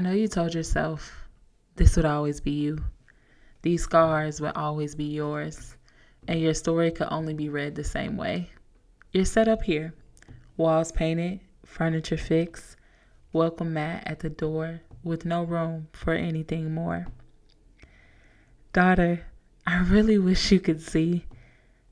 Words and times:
I 0.00 0.02
know 0.02 0.12
you 0.12 0.28
told 0.28 0.54
yourself 0.54 1.28
this 1.76 1.94
would 1.94 2.06
always 2.06 2.40
be 2.40 2.52
you. 2.52 2.82
These 3.60 3.82
scars 3.82 4.40
would 4.40 4.56
always 4.56 4.94
be 4.94 5.04
yours, 5.04 5.76
and 6.26 6.40
your 6.40 6.54
story 6.54 6.90
could 6.90 7.08
only 7.10 7.34
be 7.34 7.50
read 7.50 7.74
the 7.74 7.84
same 7.84 8.16
way. 8.16 8.48
You're 9.12 9.26
set 9.26 9.46
up 9.46 9.62
here, 9.62 9.92
walls 10.56 10.90
painted, 10.90 11.40
furniture 11.66 12.16
fixed, 12.16 12.76
welcome 13.34 13.74
mat 13.74 14.04
at 14.06 14.20
the 14.20 14.30
door 14.30 14.80
with 15.04 15.26
no 15.26 15.42
room 15.42 15.88
for 15.92 16.14
anything 16.14 16.72
more. 16.72 17.06
Daughter, 18.72 19.26
I 19.66 19.82
really 19.82 20.16
wish 20.16 20.50
you 20.50 20.60
could 20.60 20.80
see 20.80 21.26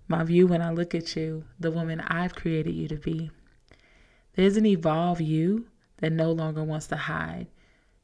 my 0.09 0.25
view 0.25 0.47
when 0.47 0.62
I 0.62 0.70
look 0.70 0.95
at 0.95 1.15
you, 1.15 1.45
the 1.61 1.70
woman 1.70 2.01
I've 2.01 2.34
created 2.34 2.75
you 2.75 2.89
to 2.89 2.97
be. 2.97 3.31
There's 4.33 4.56
an 4.56 4.65
evolved 4.65 5.20
you 5.20 5.67
that 5.98 6.12
no 6.12 6.33
longer 6.33 6.65
wants 6.65 6.87
to 6.87 6.97
hide. 6.97 7.48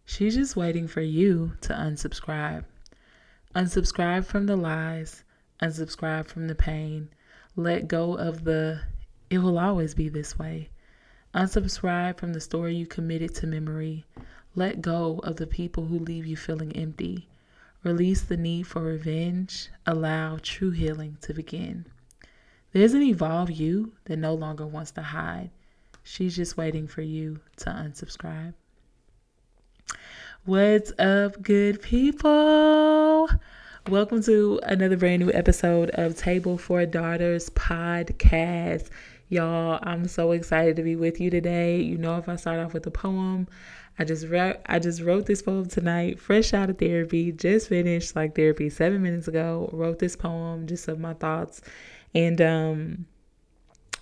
She's 0.07 0.35
just 0.35 0.55
waiting 0.55 0.87
for 0.87 1.01
you 1.01 1.57
to 1.63 1.73
unsubscribe. 1.73 2.65
Unsubscribe 3.55 4.27
from 4.27 4.47
the 4.47 4.57
lies, 4.57 5.25
unsubscribe 5.63 6.27
from 6.27 6.47
the 6.47 6.55
pain. 6.55 7.09
Let 7.57 7.89
go 7.89 8.15
of 8.15 8.45
the, 8.45 8.83
it 9.31 9.39
will 9.39 9.59
always 9.59 9.95
be 9.95 10.11
this 10.11 10.39
way. 10.39 10.69
Unsubscribe 11.35 12.19
from 12.19 12.35
the 12.35 12.41
story 12.41 12.75
you 12.77 12.87
committed 12.87 13.35
to 13.37 13.47
memory. 13.47 14.05
Let 14.55 14.83
go 14.83 15.21
of 15.21 15.37
the 15.37 15.47
people 15.47 15.87
who 15.87 15.99
leave 15.99 16.27
you 16.27 16.37
feeling 16.37 16.77
empty. 16.77 17.29
Release 17.83 18.23
the 18.23 18.37
need 18.37 18.67
for 18.67 18.83
revenge. 18.83 19.71
Allow 19.87 20.39
true 20.43 20.71
healing 20.71 21.17
to 21.23 21.33
begin. 21.33 21.87
There's 22.73 22.95
an 22.95 23.03
evolved 23.03 23.53
you 23.53 23.93
that 24.05 24.19
no 24.19 24.35
longer 24.35 24.67
wants 24.67 24.91
to 24.93 25.03
hide. 25.03 25.51
She's 26.03 26.37
just 26.37 26.57
waiting 26.57 26.87
for 26.87 27.03
you 27.03 27.41
to 27.57 27.71
unsubscribe. 27.71 28.55
What's 30.47 30.93
up, 30.99 31.41
good 31.41 31.81
people? 31.81 33.31
Welcome 33.89 34.23
to 34.25 34.61
another 34.65 34.99
brand 34.99 35.25
new 35.25 35.33
episode 35.33 35.89
of 35.95 36.19
Table 36.19 36.59
for 36.59 36.85
Daughters 36.85 37.49
podcast. 37.49 38.91
Y'all, 39.31 39.79
I'm 39.83 40.07
so 40.07 40.33
excited 40.33 40.77
to 40.77 40.83
be 40.83 40.97
with 40.97 41.19
you 41.19 41.31
today. 41.31 41.81
You 41.81 41.97
know, 41.97 42.19
if 42.19 42.29
I 42.29 42.37
start 42.37 42.61
off 42.61 42.75
with 42.75 42.87
a 42.87 42.91
poem, 42.91 43.49
I 43.99 44.05
just 44.05 44.29
wrote 44.29 44.57
I 44.67 44.81
just 44.81 45.01
wrote 45.01 45.25
this 45.25 45.41
poem 45.41 45.67
tonight, 45.67 46.21
fresh 46.21 46.53
out 46.53 46.69
of 46.69 46.77
therapy, 46.77 47.33
just 47.33 47.71
finished 47.71 48.15
like 48.15 48.37
therapy 48.37 48.69
7 48.69 49.01
minutes 49.01 49.29
ago. 49.29 49.71
Wrote 49.73 49.99
this 49.99 50.15
poem 50.15 50.67
just 50.67 50.89
of 50.89 51.01
my 51.01 51.15
thoughts 51.15 51.63
and 52.15 52.39
um 52.43 53.07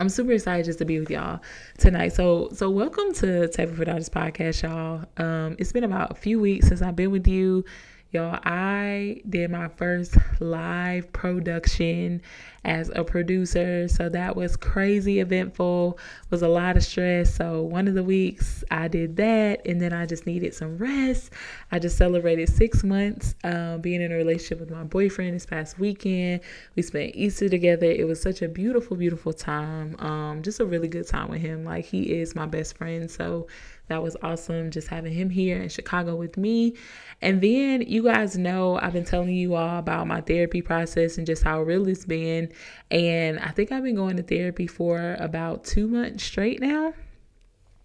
I'm 0.02 0.08
super 0.08 0.32
excited 0.32 0.64
just 0.64 0.80
to 0.80 0.84
be 0.84 0.98
with 0.98 1.12
y'all 1.12 1.38
tonight. 1.78 2.08
So, 2.08 2.48
so 2.52 2.68
welcome 2.68 3.14
to 3.14 3.46
Table 3.46 3.76
for 3.76 3.84
Daughters 3.84 4.08
podcast, 4.08 4.62
y'all. 4.64 5.04
Um, 5.16 5.54
it's 5.60 5.70
been 5.70 5.84
about 5.84 6.10
a 6.10 6.14
few 6.16 6.40
weeks 6.40 6.66
since 6.66 6.82
I've 6.82 6.96
been 6.96 7.12
with 7.12 7.28
you. 7.28 7.64
Y'all, 8.12 8.38
I 8.44 9.22
did 9.26 9.50
my 9.50 9.68
first 9.68 10.18
live 10.38 11.10
production 11.14 12.20
as 12.62 12.90
a 12.94 13.02
producer. 13.02 13.88
So 13.88 14.10
that 14.10 14.36
was 14.36 14.54
crazy 14.54 15.20
eventful, 15.20 15.98
was 16.28 16.42
a 16.42 16.48
lot 16.48 16.76
of 16.76 16.84
stress. 16.84 17.34
So 17.34 17.62
one 17.62 17.88
of 17.88 17.94
the 17.94 18.04
weeks 18.04 18.64
I 18.70 18.88
did 18.88 19.16
that 19.16 19.66
and 19.66 19.80
then 19.80 19.94
I 19.94 20.04
just 20.04 20.26
needed 20.26 20.52
some 20.52 20.76
rest. 20.76 21.32
I 21.70 21.78
just 21.78 21.96
celebrated 21.96 22.50
six 22.50 22.84
months 22.84 23.34
um, 23.44 23.80
being 23.80 24.02
in 24.02 24.12
a 24.12 24.16
relationship 24.16 24.60
with 24.60 24.70
my 24.70 24.84
boyfriend 24.84 25.34
this 25.34 25.46
past 25.46 25.78
weekend. 25.78 26.42
We 26.76 26.82
spent 26.82 27.16
Easter 27.16 27.48
together. 27.48 27.86
It 27.86 28.06
was 28.06 28.20
such 28.20 28.42
a 28.42 28.48
beautiful, 28.48 28.94
beautiful 28.94 29.32
time. 29.32 29.96
Um, 30.00 30.42
just 30.42 30.60
a 30.60 30.66
really 30.66 30.88
good 30.88 31.08
time 31.08 31.30
with 31.30 31.40
him. 31.40 31.64
Like 31.64 31.86
he 31.86 32.12
is 32.20 32.34
my 32.34 32.46
best 32.46 32.76
friend. 32.76 33.10
So 33.10 33.46
that 33.88 34.02
was 34.02 34.16
awesome 34.22 34.70
just 34.70 34.88
having 34.88 35.12
him 35.12 35.28
here 35.30 35.60
in 35.60 35.68
Chicago 35.68 36.16
with 36.16 36.36
me. 36.36 36.74
And 37.20 37.40
then 37.40 37.82
you 37.82 38.02
guys 38.02 38.36
know 38.38 38.78
I've 38.80 38.92
been 38.92 39.04
telling 39.04 39.34
you 39.34 39.54
all 39.54 39.78
about 39.78 40.06
my 40.06 40.20
therapy 40.20 40.62
process 40.62 41.18
and 41.18 41.26
just 41.26 41.42
how 41.42 41.62
real 41.62 41.86
it's 41.88 42.04
been. 42.04 42.52
And 42.90 43.38
I 43.40 43.50
think 43.50 43.70
I've 43.72 43.82
been 43.82 43.96
going 43.96 44.16
to 44.16 44.22
therapy 44.22 44.66
for 44.66 45.16
about 45.18 45.64
two 45.64 45.88
months 45.88 46.24
straight 46.24 46.60
now. 46.60 46.94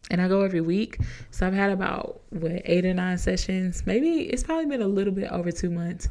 And 0.10 0.22
I 0.22 0.30
go 0.30 0.42
every 0.42 0.62
week. 0.62 1.00
So 1.32 1.46
I've 1.46 1.54
had 1.54 1.72
about 1.72 2.22
what 2.30 2.62
eight 2.64 2.86
or 2.86 2.94
nine 2.94 3.18
sessions. 3.18 3.84
Maybe 3.86 4.22
it's 4.22 4.44
probably 4.44 4.68
been 4.68 4.82
a 4.82 4.88
little 4.88 5.14
bit 5.14 5.30
over 5.32 5.52
two 5.52 5.70
months. 5.70 6.08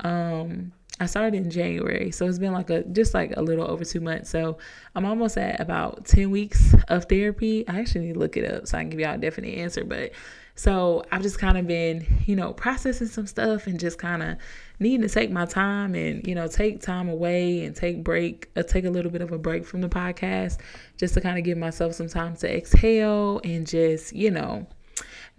Um, 0.00 0.72
I 1.00 1.06
started 1.06 1.34
in 1.34 1.50
January, 1.50 2.10
so 2.10 2.26
it's 2.26 2.38
been 2.38 2.52
like 2.52 2.68
a 2.68 2.84
just 2.84 3.14
like 3.14 3.34
a 3.36 3.42
little 3.42 3.68
over 3.68 3.84
two 3.84 4.00
months. 4.00 4.28
So 4.28 4.58
I'm 4.94 5.06
almost 5.06 5.38
at 5.38 5.58
about 5.58 6.04
10 6.04 6.30
weeks 6.30 6.74
of 6.88 7.06
therapy. 7.06 7.66
I 7.66 7.80
actually 7.80 8.06
need 8.06 8.12
to 8.12 8.18
look 8.18 8.36
it 8.36 8.50
up 8.50 8.66
so 8.66 8.76
I 8.76 8.82
can 8.82 8.90
give 8.90 9.00
y'all 9.00 9.14
a 9.14 9.18
definite 9.18 9.54
answer. 9.54 9.82
But 9.82 10.12
so 10.54 11.02
I've 11.10 11.22
just 11.22 11.38
kind 11.38 11.56
of 11.56 11.66
been, 11.66 12.06
you 12.26 12.36
know, 12.36 12.52
processing 12.52 13.06
some 13.06 13.26
stuff 13.26 13.66
and 13.66 13.80
just 13.80 13.98
kind 13.98 14.22
of 14.22 14.36
needing 14.78 15.00
to 15.00 15.08
take 15.08 15.30
my 15.30 15.46
time 15.46 15.94
and, 15.94 16.26
you 16.26 16.34
know, 16.34 16.48
take 16.48 16.82
time 16.82 17.08
away 17.08 17.64
and 17.64 17.74
take 17.74 18.04
break, 18.04 18.50
uh, 18.56 18.62
take 18.62 18.84
a 18.84 18.90
little 18.90 19.10
bit 19.10 19.22
of 19.22 19.32
a 19.32 19.38
break 19.38 19.64
from 19.64 19.80
the 19.80 19.88
podcast 19.88 20.58
just 20.98 21.14
to 21.14 21.22
kind 21.22 21.38
of 21.38 21.44
give 21.44 21.56
myself 21.56 21.94
some 21.94 22.08
time 22.08 22.36
to 22.36 22.56
exhale 22.56 23.40
and 23.42 23.66
just, 23.66 24.12
you 24.12 24.30
know, 24.30 24.66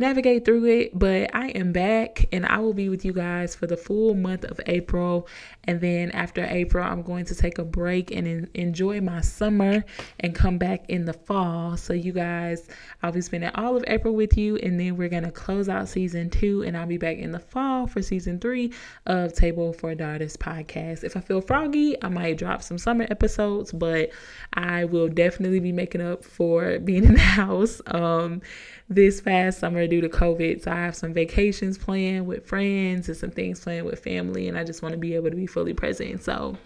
navigate 0.02 0.44
through 0.44 0.66
it. 0.66 0.98
But 0.98 1.34
I 1.34 1.50
am 1.50 1.72
back 1.72 2.26
and 2.34 2.46
I 2.46 2.60
will 2.60 2.74
be 2.74 2.90
with 2.90 3.06
you 3.06 3.14
guys 3.14 3.56
for 3.56 3.68
the 3.68 3.78
full 3.78 4.14
month 4.14 4.44
of 4.44 4.60
April. 4.66 5.28
And 5.64 5.80
then 5.80 6.12
after 6.12 6.44
April, 6.44 6.84
I'm 6.84 7.04
going 7.04 7.26
to 7.26 7.36
take 7.36 7.58
a 7.58 7.64
break 7.64 8.12
and 8.12 8.28
en- 8.28 8.50
enjoy 8.54 9.00
my 9.00 9.22
summer 9.22 9.86
and 10.20 10.36
come 10.36 10.58
back 10.58 10.90
in 10.90 11.06
the 11.06 11.14
fall. 11.14 11.78
So, 11.78 11.94
you 11.94 12.12
guys, 12.12 12.68
I'll 13.04 13.12
be 13.12 13.22
spending 13.22 13.52
all 13.56 13.78
of 13.78 13.84
April 13.88 14.14
with 14.16 14.38
you. 14.38 14.58
And 14.58 14.80
then 14.80 14.98
we're 14.98 15.10
going 15.10 15.24
to 15.24 15.32
close 15.32 15.70
out 15.70 15.88
season 15.88 16.30
two. 16.30 16.64
And 16.64 16.76
I'll 16.76 16.88
be 16.88 16.98
back 16.98 17.18
in 17.18 17.32
the 17.32 17.40
fall 17.40 17.88
for 17.88 18.02
season 18.02 18.40
three 18.40 18.74
of 19.06 19.34
Table 19.34 19.72
for 19.72 19.96
Daughters 19.96 20.36
podcast. 20.36 21.04
If 21.04 21.16
I 21.16 21.22
feel 21.22 21.42
froggy, 21.42 22.02
I 22.04 22.10
might 22.10 22.38
drop 22.38 22.64
some 22.64 22.78
summer 22.78 23.06
episodes, 23.10 23.72
but 23.72 24.10
I 24.54 24.86
will 24.86 25.08
definitely 25.08 25.60
be 25.60 25.72
making 25.72 26.02
up 26.02 26.26
for 26.26 26.80
being 26.80 27.06
in 27.06 27.14
the 27.14 27.20
house. 27.20 27.82
Um, 27.86 28.42
this 28.92 29.22
past 29.22 29.60
summer 29.60 29.88
due 29.88 30.02
to 30.02 30.10
COVID. 30.10 30.62
So 30.62 30.72
I 30.72 30.76
have 30.76 30.96
some 30.96 31.14
vacations 31.14 31.78
planned 31.78 32.28
with 32.28 32.46
friends 32.46 33.08
and 33.08 33.18
some 33.18 33.32
things 33.32 33.62
planned 33.62 33.86
with 33.86 34.04
family, 34.04 34.50
and 34.50 34.58
I 34.58 34.66
just 34.66 34.82
want 34.82 34.92
to 34.92 35.00
be 35.00 35.16
able 35.16 35.30
to 35.30 35.36
be 35.36 35.48
fully 35.48 35.74
present. 35.74 36.22
So 36.22 36.58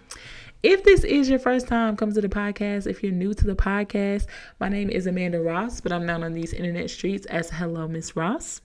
if 0.62 0.82
this 0.82 1.04
is 1.04 1.28
your 1.30 1.38
first 1.38 1.68
time 1.68 1.96
come 1.96 2.12
to 2.12 2.20
the 2.20 2.28
podcast, 2.28 2.88
if 2.88 3.02
you're 3.02 3.12
new 3.12 3.32
to 3.32 3.46
the 3.46 3.54
podcast, 3.54 4.26
my 4.58 4.68
name 4.68 4.90
is 4.90 5.06
Amanda 5.06 5.40
Ross, 5.40 5.80
but 5.80 5.92
I'm 5.92 6.04
known 6.04 6.24
on 6.24 6.32
these 6.32 6.52
internet 6.52 6.90
streets 6.90 7.26
as 7.26 7.48
Hello 7.48 7.86
Miss 7.86 8.16
Ross. 8.16 8.60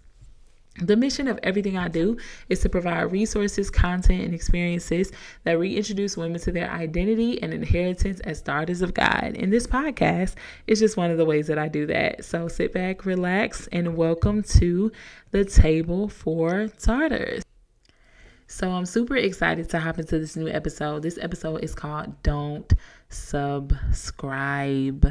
The 0.79 0.95
mission 0.95 1.27
of 1.27 1.37
everything 1.43 1.77
I 1.77 1.89
do 1.89 2.17
is 2.47 2.61
to 2.61 2.69
provide 2.69 3.11
resources, 3.11 3.69
content, 3.69 4.23
and 4.23 4.33
experiences 4.33 5.11
that 5.43 5.59
reintroduce 5.59 6.15
women 6.15 6.39
to 6.41 6.51
their 6.53 6.71
identity 6.71 7.43
and 7.43 7.53
inheritance 7.53 8.21
as 8.21 8.41
daughters 8.41 8.81
of 8.81 8.93
God. 8.93 9.35
And 9.37 9.51
this 9.51 9.67
podcast 9.67 10.35
is 10.67 10.79
just 10.79 10.95
one 10.95 11.11
of 11.11 11.17
the 11.17 11.25
ways 11.25 11.47
that 11.47 11.59
I 11.59 11.67
do 11.67 11.85
that. 11.87 12.23
So 12.23 12.47
sit 12.47 12.73
back, 12.73 13.05
relax, 13.05 13.67
and 13.73 13.97
welcome 13.97 14.43
to 14.43 14.93
the 15.31 15.43
table 15.43 16.07
for 16.07 16.67
daughters. 16.81 17.43
So 18.47 18.69
I'm 18.71 18.85
super 18.85 19.17
excited 19.17 19.69
to 19.69 19.79
hop 19.79 19.99
into 19.99 20.19
this 20.19 20.37
new 20.37 20.47
episode. 20.47 21.03
This 21.03 21.17
episode 21.21 21.63
is 21.63 21.75
called 21.75 22.21
Don't 22.23 22.71
Subscribe. 23.13 25.05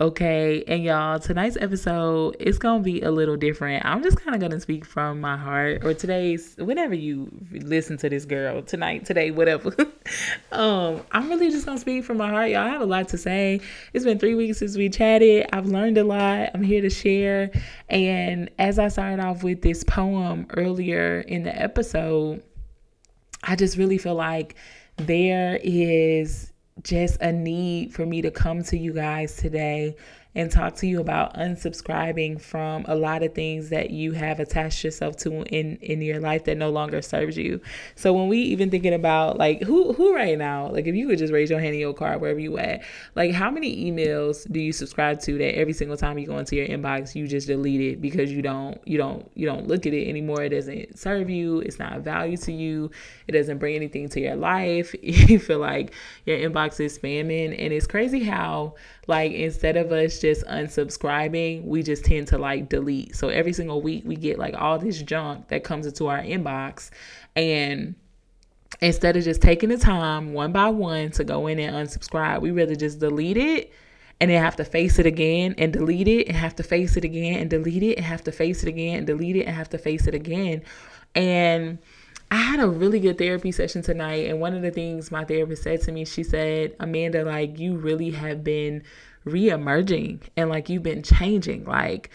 Okay, 0.00 0.64
and 0.66 0.82
y'all, 0.82 1.18
tonight's 1.18 1.56
episode 1.60 2.36
is 2.40 2.58
gonna 2.58 2.82
be 2.82 3.02
a 3.02 3.10
little 3.10 3.36
different. 3.36 3.84
I'm 3.84 4.02
just 4.02 4.16
kind 4.20 4.34
of 4.34 4.40
gonna 4.40 4.60
speak 4.60 4.84
from 4.84 5.20
my 5.20 5.36
heart, 5.36 5.84
or 5.84 5.94
today's, 5.94 6.54
whenever 6.58 6.94
you 6.94 7.30
listen 7.50 7.96
to 7.98 8.08
this 8.08 8.24
girl 8.24 8.62
tonight, 8.62 9.04
today, 9.04 9.30
whatever. 9.30 9.74
um, 10.52 11.02
I'm 11.12 11.28
really 11.28 11.50
just 11.50 11.66
gonna 11.66 11.78
speak 11.78 12.04
from 12.04 12.16
my 12.16 12.30
heart, 12.30 12.50
y'all. 12.50 12.66
I 12.66 12.68
have 12.68 12.80
a 12.80 12.86
lot 12.86 13.08
to 13.08 13.18
say. 13.18 13.60
It's 13.92 14.04
been 14.04 14.18
three 14.18 14.34
weeks 14.34 14.58
since 14.58 14.76
we 14.76 14.88
chatted. 14.88 15.46
I've 15.52 15.66
learned 15.66 15.98
a 15.98 16.04
lot. 16.04 16.50
I'm 16.54 16.62
here 16.62 16.82
to 16.82 16.90
share. 16.90 17.50
And 17.88 18.50
as 18.58 18.78
I 18.78 18.88
started 18.88 19.20
off 19.24 19.42
with 19.42 19.62
this 19.62 19.84
poem 19.84 20.46
earlier 20.50 21.20
in 21.20 21.42
the 21.42 21.54
episode 21.54 22.42
I 23.44 23.56
just 23.56 23.76
really 23.76 23.98
feel 23.98 24.14
like 24.14 24.54
there 24.96 25.58
is 25.62 26.51
just 26.82 27.20
a 27.20 27.32
need 27.32 27.92
for 27.92 28.06
me 28.06 28.22
to 28.22 28.30
come 28.30 28.62
to 28.64 28.76
you 28.76 28.92
guys 28.92 29.36
today 29.36 29.94
and 30.34 30.50
talk 30.50 30.74
to 30.76 30.86
you 30.86 31.00
about 31.00 31.34
unsubscribing 31.34 32.40
from 32.40 32.84
a 32.88 32.94
lot 32.94 33.22
of 33.22 33.34
things 33.34 33.68
that 33.68 33.90
you 33.90 34.12
have 34.12 34.40
attached 34.40 34.82
yourself 34.82 35.16
to 35.16 35.42
in 35.44 35.76
in 35.76 36.00
your 36.00 36.20
life 36.20 36.44
that 36.44 36.56
no 36.56 36.70
longer 36.70 37.02
serves 37.02 37.36
you. 37.36 37.60
So 37.96 38.12
when 38.12 38.28
we 38.28 38.38
even 38.38 38.70
thinking 38.70 38.94
about 38.94 39.36
like 39.36 39.62
who 39.62 39.92
who 39.92 40.14
right 40.14 40.38
now, 40.38 40.70
like 40.70 40.86
if 40.86 40.94
you 40.94 41.06
could 41.06 41.18
just 41.18 41.32
raise 41.32 41.50
your 41.50 41.60
hand 41.60 41.74
in 41.74 41.80
your 41.80 41.92
car 41.92 42.18
wherever 42.18 42.40
you 42.40 42.56
at, 42.58 42.82
like 43.14 43.32
how 43.32 43.50
many 43.50 43.90
emails 43.90 44.50
do 44.50 44.58
you 44.58 44.72
subscribe 44.72 45.20
to 45.20 45.36
that 45.38 45.56
every 45.56 45.74
single 45.74 45.96
time 45.96 46.18
you 46.18 46.26
go 46.26 46.38
into 46.38 46.56
your 46.56 46.66
inbox 46.66 47.14
you 47.14 47.26
just 47.26 47.46
delete 47.46 47.80
it 47.80 48.00
because 48.00 48.32
you 48.32 48.40
don't 48.40 48.80
you 48.86 48.96
don't 48.96 49.30
you 49.34 49.46
don't 49.46 49.68
look 49.68 49.86
at 49.86 49.92
it 49.92 50.08
anymore. 50.08 50.42
It 50.42 50.50
doesn't 50.50 50.98
serve 50.98 51.28
you. 51.28 51.60
It's 51.60 51.78
not 51.78 52.00
value 52.00 52.36
to 52.38 52.52
you. 52.52 52.90
It 53.26 53.32
doesn't 53.32 53.58
bring 53.58 53.76
anything 53.76 54.08
to 54.10 54.20
your 54.20 54.36
life. 54.36 54.94
You 55.32 55.38
feel 55.38 55.58
like 55.58 55.92
your 56.26 56.38
inbox 56.38 56.80
is 56.80 56.98
spamming, 56.98 57.50
and 57.50 57.72
it's 57.72 57.86
crazy 57.86 58.24
how 58.24 58.74
like 59.06 59.32
instead 59.32 59.76
of 59.76 59.90
us 59.90 60.20
just 60.20 60.44
unsubscribing, 60.46 61.64
we 61.64 61.82
just 61.82 62.04
tend 62.04 62.28
to 62.28 62.38
like 62.38 62.68
delete. 62.68 63.16
So 63.16 63.28
every 63.28 63.52
single 63.52 63.82
week 63.82 64.04
we 64.06 64.16
get 64.16 64.38
like 64.38 64.54
all 64.56 64.78
this 64.78 65.02
junk 65.02 65.48
that 65.48 65.64
comes 65.64 65.86
into 65.86 66.06
our 66.06 66.20
inbox 66.20 66.90
and 67.34 67.94
instead 68.80 69.16
of 69.16 69.24
just 69.24 69.42
taking 69.42 69.68
the 69.68 69.78
time 69.78 70.32
one 70.32 70.52
by 70.52 70.68
one 70.68 71.10
to 71.12 71.24
go 71.24 71.46
in 71.46 71.58
and 71.58 71.74
unsubscribe, 71.74 72.40
we 72.40 72.50
rather 72.50 72.74
just 72.74 72.98
delete 73.00 73.36
it 73.36 73.72
and 74.20 74.30
then 74.30 74.42
have 74.42 74.56
to 74.56 74.64
face 74.64 74.98
it 74.98 75.06
again 75.06 75.54
and 75.58 75.72
delete 75.72 76.08
it 76.08 76.28
and 76.28 76.36
have 76.36 76.54
to 76.54 76.62
face 76.62 76.96
it 76.96 77.04
again 77.04 77.40
and 77.40 77.50
delete 77.50 77.82
it 77.82 77.96
and 77.96 78.06
have 78.06 78.22
to 78.22 78.32
face 78.32 78.62
it 78.62 78.68
again 78.68 78.98
and 78.98 79.06
delete 79.06 79.36
it 79.36 79.46
and 79.46 79.56
have 79.56 79.68
to 79.68 79.78
face 79.78 80.06
it 80.06 80.14
again. 80.14 80.62
And 81.14 81.78
I 82.32 82.36
had 82.36 82.60
a 82.60 82.66
really 82.66 82.98
good 82.98 83.18
therapy 83.18 83.52
session 83.52 83.82
tonight. 83.82 84.26
And 84.30 84.40
one 84.40 84.54
of 84.54 84.62
the 84.62 84.70
things 84.70 85.10
my 85.10 85.22
therapist 85.22 85.64
said 85.64 85.82
to 85.82 85.92
me, 85.92 86.06
she 86.06 86.22
said, 86.22 86.74
Amanda, 86.80 87.26
like, 87.26 87.58
you 87.58 87.76
really 87.76 88.10
have 88.12 88.42
been 88.42 88.84
re 89.24 89.50
emerging 89.50 90.22
and 90.34 90.48
like 90.48 90.70
you've 90.70 90.82
been 90.82 91.02
changing. 91.02 91.66
Like, 91.66 92.08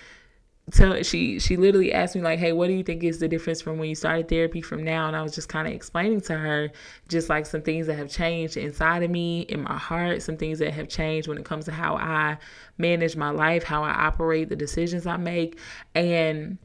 so 0.72 1.04
she 1.04 1.40
she 1.40 1.56
literally 1.56 1.94
asked 1.94 2.14
me 2.14 2.22
like 2.22 2.40
hey 2.40 2.52
what 2.52 2.68
do 2.68 2.74
you 2.74 2.84
think 2.84 3.02
is 3.02 3.20
the 3.20 3.28
difference 3.30 3.62
from 3.62 3.78
when 3.78 3.88
you 3.88 3.96
started 3.96 4.28
therapy 4.28 4.62
from 4.62 4.84
now 4.84 5.08
and 5.08 5.16
i 5.16 5.22
was 5.22 5.34
just 5.34 5.48
kind 5.48 5.66
of 5.66 5.74
explaining 5.74 6.20
to 6.20 6.38
her 6.38 6.70
just 7.08 7.30
like 7.30 7.46
some 7.46 7.62
things 7.62 7.88
that 7.88 7.96
have 7.96 8.10
changed 8.10 8.58
inside 8.58 9.02
of 9.02 9.10
me 9.10 9.44
in 9.44 9.64
my 9.64 9.78
heart 9.78 10.22
some 10.22 10.36
things 10.36 10.60
that 10.60 10.74
have 10.74 10.90
changed 10.90 11.30
when 11.30 11.38
it 11.38 11.46
comes 11.46 11.64
to 11.64 11.72
how 11.72 11.96
i 11.96 12.38
manage 12.78 13.16
my 13.16 13.30
life 13.30 13.64
how 13.64 13.82
i 13.82 13.92
operate 13.92 14.50
the 14.50 14.58
decisions 14.58 15.08
i 15.08 15.16
make 15.16 15.58
and 15.96 16.58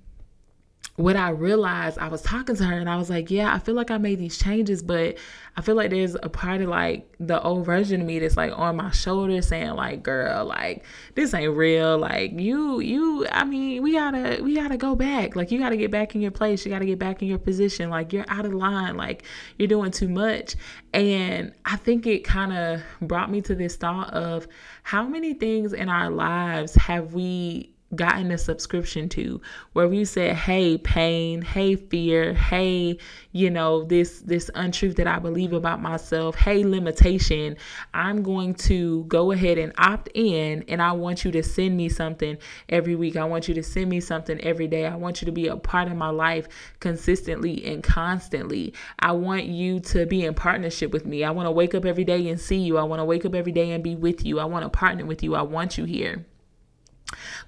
what 0.97 1.17
I 1.17 1.31
realized, 1.31 1.99
I 1.99 2.09
was 2.09 2.21
talking 2.21 2.55
to 2.57 2.65
her 2.65 2.79
and 2.79 2.89
I 2.89 2.97
was 2.97 3.09
like, 3.09 3.31
Yeah, 3.31 3.55
I 3.55 3.59
feel 3.59 3.75
like 3.75 3.91
I 3.91 3.97
made 3.97 4.19
these 4.19 4.37
changes, 4.37 4.83
but 4.83 5.17
I 5.57 5.63
feel 5.63 5.75
like 5.75 5.91
there's 5.91 6.15
a 6.15 6.29
part 6.29 6.61
of 6.61 6.69
like 6.69 7.15
the 7.19 7.43
old 7.43 7.65
version 7.65 8.03
of 8.03 8.07
me 8.07 8.19
that's 8.19 8.37
like 8.37 8.53
on 8.59 8.77
my 8.77 8.91
shoulder 8.91 9.41
saying, 9.41 9.71
like, 9.71 10.03
girl, 10.03 10.45
like 10.45 10.85
this 11.15 11.33
ain't 11.33 11.57
real. 11.57 11.97
Like 11.97 12.39
you, 12.39 12.81
you, 12.81 13.27
I 13.29 13.45
mean, 13.45 13.83
we 13.83 13.93
gotta, 13.93 14.43
we 14.43 14.55
gotta 14.55 14.77
go 14.77 14.95
back. 14.95 15.35
Like 15.35 15.51
you 15.51 15.59
gotta 15.59 15.79
get 15.79 15.91
back 15.91 16.15
in 16.15 16.21
your 16.21 16.31
place. 16.31 16.65
You 16.65 16.71
gotta 16.71 16.87
get 16.87 16.99
back 16.99 17.23
in 17.23 17.29
your 17.29 17.39
position. 17.39 17.89
Like 17.89 18.13
you're 18.13 18.27
out 18.29 18.45
of 18.45 18.53
line. 18.53 18.97
Like 18.99 19.25
you're 19.59 19.69
doing 19.69 19.93
too 19.93 20.09
much. 20.09 20.57
And 20.93 21.55
I 21.65 21.77
think 21.77 22.07
it 22.07 22.23
kind 22.23 22.53
of 22.53 22.83
brought 23.01 23.31
me 23.31 23.41
to 23.43 23.55
this 23.55 23.77
thought 23.77 24.13
of 24.13 24.47
how 24.83 25.05
many 25.05 25.33
things 25.33 25.73
in 25.73 25.89
our 25.89 26.11
lives 26.11 26.75
have 26.75 27.15
we 27.15 27.72
gotten 27.95 28.31
a 28.31 28.39
subscription 28.39 29.09
to 29.11 29.41
where 29.73 29.89
we 29.89 30.05
said 30.05 30.35
hey 30.35 30.79
pain 30.79 31.43
hey 31.43 31.77
fear 31.77 32.33
hey 32.35 32.97
you 33.33 33.51
know 33.51 33.85
this 33.85 34.21
this 34.21 34.51
untruth 34.55 34.97
that 34.97 35.07
i 35.07 35.19
believe 35.19 35.53
about 35.53 35.81
myself 35.81 36.35
hey 36.37 36.65
limitation. 36.65 37.57
I'm 37.95 38.23
going 38.23 38.55
to 38.55 39.05
go 39.05 39.33
ahead 39.33 39.59
and 39.59 39.73
opt 39.79 40.09
in 40.15 40.65
and 40.69 40.83
i 40.83 40.93
want 40.93 41.25
you 41.25 41.31
to 41.33 41.43
send 41.43 41.77
me 41.77 41.89
something 41.89 42.39
every 42.69 42.97
week. 42.97 43.17
I 43.17 43.25
want 43.25 43.49
you 43.49 43.55
to 43.55 43.63
send 43.63 43.91
me 43.91 44.01
something 44.01 44.41
every 44.41 44.67
day. 44.67 44.87
I 44.87 44.97
want 44.97 45.21
you 45.21 45.27
to 45.27 45.33
be 45.33 45.49
a 45.49 45.57
part 45.57 45.89
of 45.89 45.97
my 45.97 46.11
life 46.11 46.49
consistently 46.81 47.65
and 47.65 47.83
constantly. 47.83 48.75
I 48.99 49.13
want 49.13 49.45
you 49.45 49.81
to 49.81 50.07
be 50.07 50.25
in 50.25 50.35
partnership 50.35 50.93
with 50.93 51.07
me. 51.07 51.25
I 51.25 51.31
want 51.31 51.47
to 51.47 51.53
wake 51.53 51.75
up 51.75 51.85
every 51.85 52.05
day 52.05 52.29
and 52.29 52.41
see 52.41 52.59
you. 52.59 52.79
I 52.79 52.85
want 52.85 53.01
to 53.01 53.05
wake 53.05 53.25
up 53.25 53.35
every 53.35 53.53
day 53.53 53.71
and 53.73 53.85
be 53.85 53.95
with 53.95 54.25
you. 54.25 54.39
I 54.39 54.45
want 54.45 54.65
to 54.65 54.69
partner 54.69 55.05
with 55.05 55.23
you. 55.23 55.35
I 55.35 55.43
want 55.43 55.79
you 55.79 55.85
here 55.85 56.25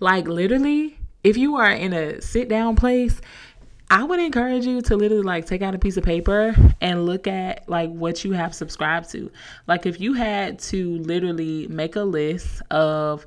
like 0.01 0.27
literally, 0.27 0.99
if 1.23 1.37
you 1.37 1.57
are 1.57 1.71
in 1.71 1.93
a 1.93 2.21
sit 2.21 2.49
down 2.49 2.77
place, 2.77 3.21
I 3.91 4.03
would 4.03 4.19
encourage 4.19 4.67
you 4.67 4.81
to 4.83 4.97
literally 4.97 5.23
like 5.23 5.47
take 5.47 5.63
out 5.63 5.75
a 5.75 5.79
piece 5.79 5.97
of 5.97 6.05
paper 6.05 6.55
and 6.81 7.07
look 7.07 7.27
at 7.27 7.69
like 7.69 7.91
what 7.91 8.25
you 8.25 8.33
have 8.33 8.55
subscribed 8.55 9.11
to. 9.11 9.31
Like 9.67 9.87
if 9.87 10.01
you 10.01 10.15
had 10.15 10.59
to 10.61 10.99
literally 10.99 11.67
make 11.69 11.97
a 11.97 12.03
list 12.03 12.63
of 12.71 13.27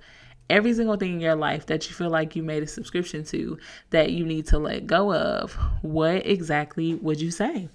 every 0.49 0.73
single 0.73 0.95
thing 0.95 1.13
in 1.13 1.19
your 1.19 1.35
life 1.35 1.65
that 1.65 1.87
you 1.87 1.95
feel 1.95 2.09
like 2.09 2.35
you 2.35 2.43
made 2.43 2.63
a 2.63 2.67
subscription 2.67 3.23
to 3.25 3.57
that 3.89 4.11
you 4.11 4.25
need 4.25 4.47
to 4.47 4.57
let 4.57 4.87
go 4.87 5.13
of, 5.13 5.53
what 5.81 6.25
exactly 6.25 6.95
would 6.95 7.19
you 7.19 7.31
say? 7.31 7.67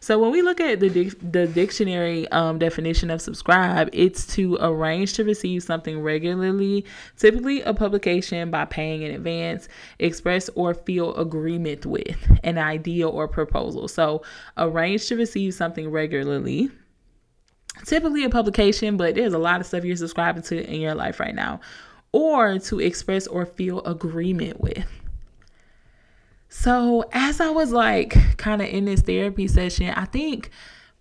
So 0.00 0.18
when 0.18 0.30
we 0.30 0.42
look 0.42 0.60
at 0.60 0.80
the 0.80 0.88
the 0.88 1.46
dictionary 1.46 2.28
um, 2.28 2.58
definition 2.58 3.10
of 3.10 3.22
subscribe, 3.22 3.88
it's 3.92 4.26
to 4.34 4.58
arrange 4.60 5.14
to 5.14 5.24
receive 5.24 5.62
something 5.62 6.00
regularly, 6.00 6.84
typically 7.16 7.62
a 7.62 7.72
publication 7.72 8.50
by 8.50 8.64
paying 8.64 9.02
in 9.02 9.12
advance, 9.12 9.68
express 9.98 10.48
or 10.54 10.74
feel 10.74 11.14
agreement 11.16 11.86
with 11.86 12.16
an 12.44 12.58
idea 12.58 13.08
or 13.08 13.28
proposal. 13.28 13.88
So 13.88 14.22
arrange 14.56 15.06
to 15.08 15.16
receive 15.16 15.54
something 15.54 15.88
regularly 15.88 16.70
typically 17.86 18.24
a 18.24 18.28
publication, 18.28 18.96
but 18.96 19.14
there's 19.14 19.32
a 19.32 19.38
lot 19.38 19.60
of 19.60 19.66
stuff 19.66 19.84
you're 19.84 19.96
subscribing 19.96 20.42
to 20.42 20.62
in 20.66 20.80
your 20.80 20.94
life 20.94 21.20
right 21.20 21.34
now 21.34 21.60
or 22.12 22.58
to 22.58 22.80
express 22.80 23.26
or 23.26 23.46
feel 23.46 23.80
agreement 23.84 24.60
with. 24.60 24.86
So, 26.48 27.04
as 27.12 27.40
I 27.40 27.50
was 27.50 27.70
like 27.70 28.36
kind 28.36 28.60
of 28.60 28.68
in 28.68 28.84
this 28.84 29.02
therapy 29.02 29.46
session, 29.46 29.90
I 29.90 30.04
think 30.04 30.50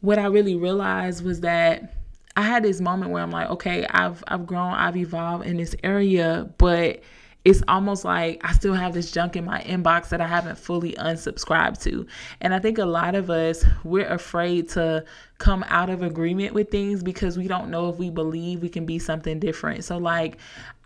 what 0.01 0.19
I 0.19 0.25
really 0.25 0.55
realized 0.55 1.23
was 1.23 1.41
that 1.41 1.95
I 2.35 2.43
had 2.43 2.63
this 2.63 2.79
moment 2.79 3.11
where 3.11 3.23
I'm 3.23 3.31
like, 3.31 3.49
okay, 3.49 3.85
I've 3.89 4.23
I've 4.27 4.45
grown, 4.45 4.73
I've 4.73 4.95
evolved 4.95 5.45
in 5.45 5.57
this 5.57 5.75
area, 5.83 6.49
but 6.57 7.01
it's 7.45 7.63
almost 7.67 8.03
like 8.03 8.41
I 8.43 8.51
still 8.51 8.73
have 8.73 8.93
this 8.93 9.11
junk 9.11 9.35
in 9.35 9.45
my 9.45 9.61
inbox 9.61 10.09
that 10.09 10.19
I 10.19 10.27
haven't 10.27 10.57
fully 10.57 10.93
unsubscribed 10.93 11.81
to. 11.83 12.05
And 12.41 12.53
I 12.53 12.59
think 12.59 12.77
a 12.77 12.85
lot 12.85 13.15
of 13.15 13.29
us, 13.29 13.65
we're 13.83 14.07
afraid 14.07 14.67
to 14.69 15.05
come 15.37 15.63
out 15.69 15.89
of 15.89 16.03
agreement 16.03 16.53
with 16.53 16.69
things 16.69 17.01
because 17.01 17.37
we 17.37 17.47
don't 17.47 17.71
know 17.71 17.89
if 17.89 17.95
we 17.95 18.09
believe 18.09 18.61
we 18.61 18.67
can 18.67 18.85
be 18.85 18.99
something 18.99 19.39
different. 19.39 19.85
So 19.85 19.97
like 19.97 20.37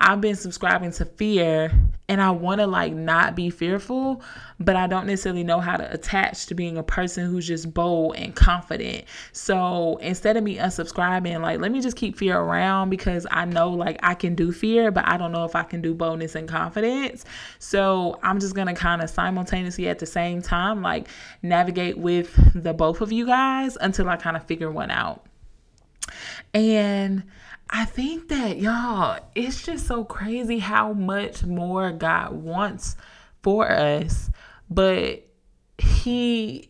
I've 0.06 0.20
been 0.20 0.36
subscribing 0.36 0.92
to 0.92 1.06
fear 1.06 1.72
and 2.10 2.22
I 2.22 2.32
want 2.32 2.60
to 2.60 2.68
like 2.68 2.92
not 2.92 3.38
be 3.38 3.50
fearful, 3.50 4.22
but 4.60 4.76
I 4.76 4.86
don't 4.86 5.08
necessarily 5.08 5.46
know 5.46 5.62
how 5.62 5.78
to 5.78 5.94
attach 5.94 6.48
to 6.48 6.56
being 6.56 6.78
a 6.78 6.84
person 6.84 7.30
who's 7.30 7.48
just 7.48 7.74
bold 7.74 8.18
and 8.18 8.36
confident. 8.36 9.06
So 9.32 9.96
instead 10.02 10.36
of 10.36 10.44
me 10.44 10.58
unsubscribing, 10.58 11.40
like 11.40 11.62
let 11.62 11.72
me 11.72 11.80
just 11.80 11.96
keep 11.96 12.18
fear 12.18 12.38
around 12.38 12.90
because 12.90 13.26
I 13.32 13.46
know 13.46 13.70
like 13.70 13.98
I 14.04 14.14
can 14.14 14.36
do 14.36 14.52
fear, 14.52 14.92
but 14.92 15.08
I 15.08 15.16
don't 15.16 15.32
know 15.32 15.46
if 15.46 15.56
I 15.56 15.64
can 15.64 15.82
do 15.82 15.94
boldness 15.94 16.36
and 16.36 16.50
confidence. 16.50 17.24
So 17.60 18.20
I'm 18.24 18.42
just 18.42 18.56
going 18.56 18.68
to 18.68 18.74
kind 18.74 19.02
of 19.02 19.10
simultaneously 19.10 19.88
at 19.88 20.00
the 20.00 20.06
same 20.06 20.42
time 20.42 20.82
like 20.82 21.08
navigate 21.42 21.98
with 21.98 22.38
the 22.62 22.74
both 22.74 23.00
of 23.00 23.14
you 23.14 23.26
guys 23.26 23.78
until 23.80 24.10
I 24.10 24.18
kind 24.18 24.36
of 24.36 24.44
figure 24.48 24.70
one 24.70 24.92
out. 24.92 25.26
And 26.54 27.24
I 27.76 27.86
think 27.86 28.28
that 28.28 28.60
y'all, 28.60 29.20
it's 29.34 29.64
just 29.64 29.88
so 29.88 30.04
crazy 30.04 30.60
how 30.60 30.94
much 30.94 31.44
more 31.44 31.92
God 31.92 32.34
wants 32.34 32.96
for 33.42 33.70
us, 33.70 34.30
but 34.70 35.28
he 35.80 36.70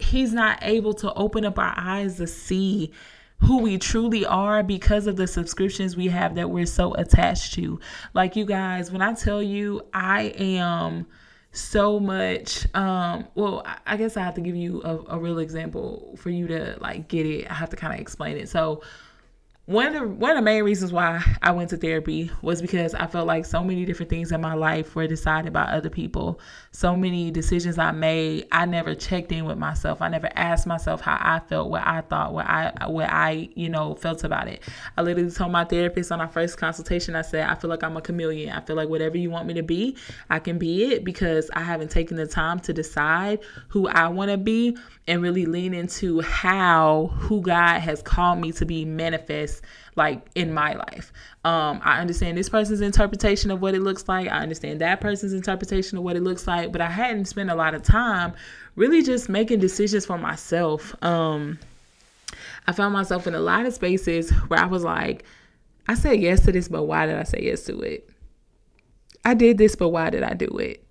he's 0.00 0.32
not 0.32 0.58
able 0.62 0.94
to 0.94 1.14
open 1.14 1.44
up 1.44 1.60
our 1.60 1.74
eyes 1.76 2.16
to 2.16 2.26
see 2.26 2.90
who 3.38 3.58
we 3.58 3.78
truly 3.78 4.26
are 4.26 4.64
because 4.64 5.06
of 5.06 5.14
the 5.14 5.28
subscriptions 5.28 5.96
we 5.96 6.08
have 6.08 6.34
that 6.34 6.50
we're 6.50 6.66
so 6.66 6.92
attached 6.94 7.54
to. 7.54 7.78
Like 8.12 8.34
you 8.34 8.44
guys, 8.44 8.90
when 8.90 9.00
I 9.00 9.14
tell 9.14 9.40
you 9.40 9.82
I 9.94 10.34
am 10.36 11.06
so 11.54 12.00
much 12.00 12.66
um 12.74 13.28
well 13.34 13.62
i 13.86 13.94
guess 13.98 14.16
i 14.16 14.22
have 14.22 14.32
to 14.32 14.40
give 14.40 14.56
you 14.56 14.80
a, 14.84 15.16
a 15.16 15.18
real 15.18 15.38
example 15.38 16.16
for 16.18 16.30
you 16.30 16.46
to 16.46 16.78
like 16.80 17.08
get 17.08 17.26
it 17.26 17.46
i 17.50 17.52
have 17.52 17.68
to 17.68 17.76
kind 17.76 17.92
of 17.92 18.00
explain 18.00 18.38
it 18.38 18.48
so 18.48 18.80
one 19.66 19.86
of 19.86 19.92
the 19.94 20.08
one 20.08 20.32
of 20.32 20.36
the 20.38 20.42
main 20.42 20.64
reasons 20.64 20.92
why 20.92 21.22
I 21.40 21.52
went 21.52 21.70
to 21.70 21.76
therapy 21.76 22.32
was 22.42 22.60
because 22.60 22.94
I 22.94 23.06
felt 23.06 23.28
like 23.28 23.46
so 23.46 23.62
many 23.62 23.84
different 23.84 24.10
things 24.10 24.32
in 24.32 24.40
my 24.40 24.54
life 24.54 24.96
were 24.96 25.06
decided 25.06 25.52
by 25.52 25.62
other 25.62 25.88
people. 25.88 26.40
So 26.72 26.96
many 26.96 27.30
decisions 27.30 27.78
I 27.78 27.92
made, 27.92 28.48
I 28.50 28.66
never 28.66 28.96
checked 28.96 29.30
in 29.30 29.44
with 29.44 29.58
myself. 29.58 30.02
I 30.02 30.08
never 30.08 30.28
asked 30.34 30.66
myself 30.66 31.00
how 31.00 31.16
I 31.20 31.38
felt, 31.48 31.70
what 31.70 31.86
I 31.86 32.00
thought, 32.00 32.32
what 32.34 32.46
I 32.46 32.72
what 32.88 33.08
I, 33.08 33.50
you 33.54 33.68
know, 33.68 33.94
felt 33.94 34.24
about 34.24 34.48
it. 34.48 34.64
I 34.96 35.02
literally 35.02 35.30
told 35.30 35.52
my 35.52 35.64
therapist 35.64 36.10
on 36.10 36.20
our 36.20 36.28
first 36.28 36.56
consultation, 36.56 37.14
I 37.14 37.22
said, 37.22 37.48
I 37.48 37.54
feel 37.54 37.70
like 37.70 37.84
I'm 37.84 37.96
a 37.96 38.00
chameleon. 38.00 38.50
I 38.50 38.62
feel 38.62 38.74
like 38.74 38.88
whatever 38.88 39.16
you 39.16 39.30
want 39.30 39.46
me 39.46 39.54
to 39.54 39.62
be, 39.62 39.96
I 40.28 40.40
can 40.40 40.58
be 40.58 40.86
it 40.86 41.04
because 41.04 41.52
I 41.54 41.60
haven't 41.60 41.92
taken 41.92 42.16
the 42.16 42.26
time 42.26 42.58
to 42.60 42.72
decide 42.72 43.38
who 43.68 43.86
I 43.86 44.08
want 44.08 44.32
to 44.32 44.38
be 44.38 44.76
and 45.06 45.22
really 45.22 45.46
lean 45.46 45.74
into 45.74 46.20
how 46.20 47.12
who 47.14 47.40
God 47.42 47.80
has 47.80 48.02
called 48.02 48.40
me 48.40 48.50
to 48.52 48.64
be 48.64 48.84
manifest 48.84 49.51
like 49.96 50.26
in 50.34 50.54
my 50.54 50.74
life. 50.74 51.12
Um, 51.44 51.80
I 51.84 52.00
understand 52.00 52.38
this 52.38 52.48
person's 52.48 52.80
interpretation 52.80 53.50
of 53.50 53.60
what 53.60 53.74
it 53.74 53.82
looks 53.82 54.08
like. 54.08 54.28
I 54.28 54.38
understand 54.38 54.80
that 54.80 55.00
person's 55.00 55.32
interpretation 55.32 55.98
of 55.98 56.04
what 56.04 56.16
it 56.16 56.22
looks 56.22 56.46
like, 56.46 56.72
but 56.72 56.80
I 56.80 56.88
hadn't 56.88 57.26
spent 57.26 57.50
a 57.50 57.54
lot 57.54 57.74
of 57.74 57.82
time 57.82 58.32
really 58.76 59.02
just 59.02 59.28
making 59.28 59.60
decisions 59.60 60.06
for 60.06 60.16
myself. 60.16 60.94
Um, 61.02 61.58
I 62.66 62.72
found 62.72 62.92
myself 62.92 63.26
in 63.26 63.34
a 63.34 63.40
lot 63.40 63.66
of 63.66 63.74
spaces 63.74 64.30
where 64.48 64.60
I 64.60 64.66
was 64.66 64.84
like, 64.84 65.24
I 65.88 65.94
said 65.94 66.20
yes 66.20 66.40
to 66.44 66.52
this, 66.52 66.68
but 66.68 66.84
why 66.84 67.06
did 67.06 67.16
I 67.16 67.24
say 67.24 67.40
yes 67.42 67.64
to 67.64 67.80
it? 67.80 68.08
I 69.24 69.34
did 69.34 69.58
this, 69.58 69.74
but 69.74 69.88
why 69.88 70.10
did 70.10 70.22
I 70.22 70.34
do 70.34 70.46
it? 70.58 70.84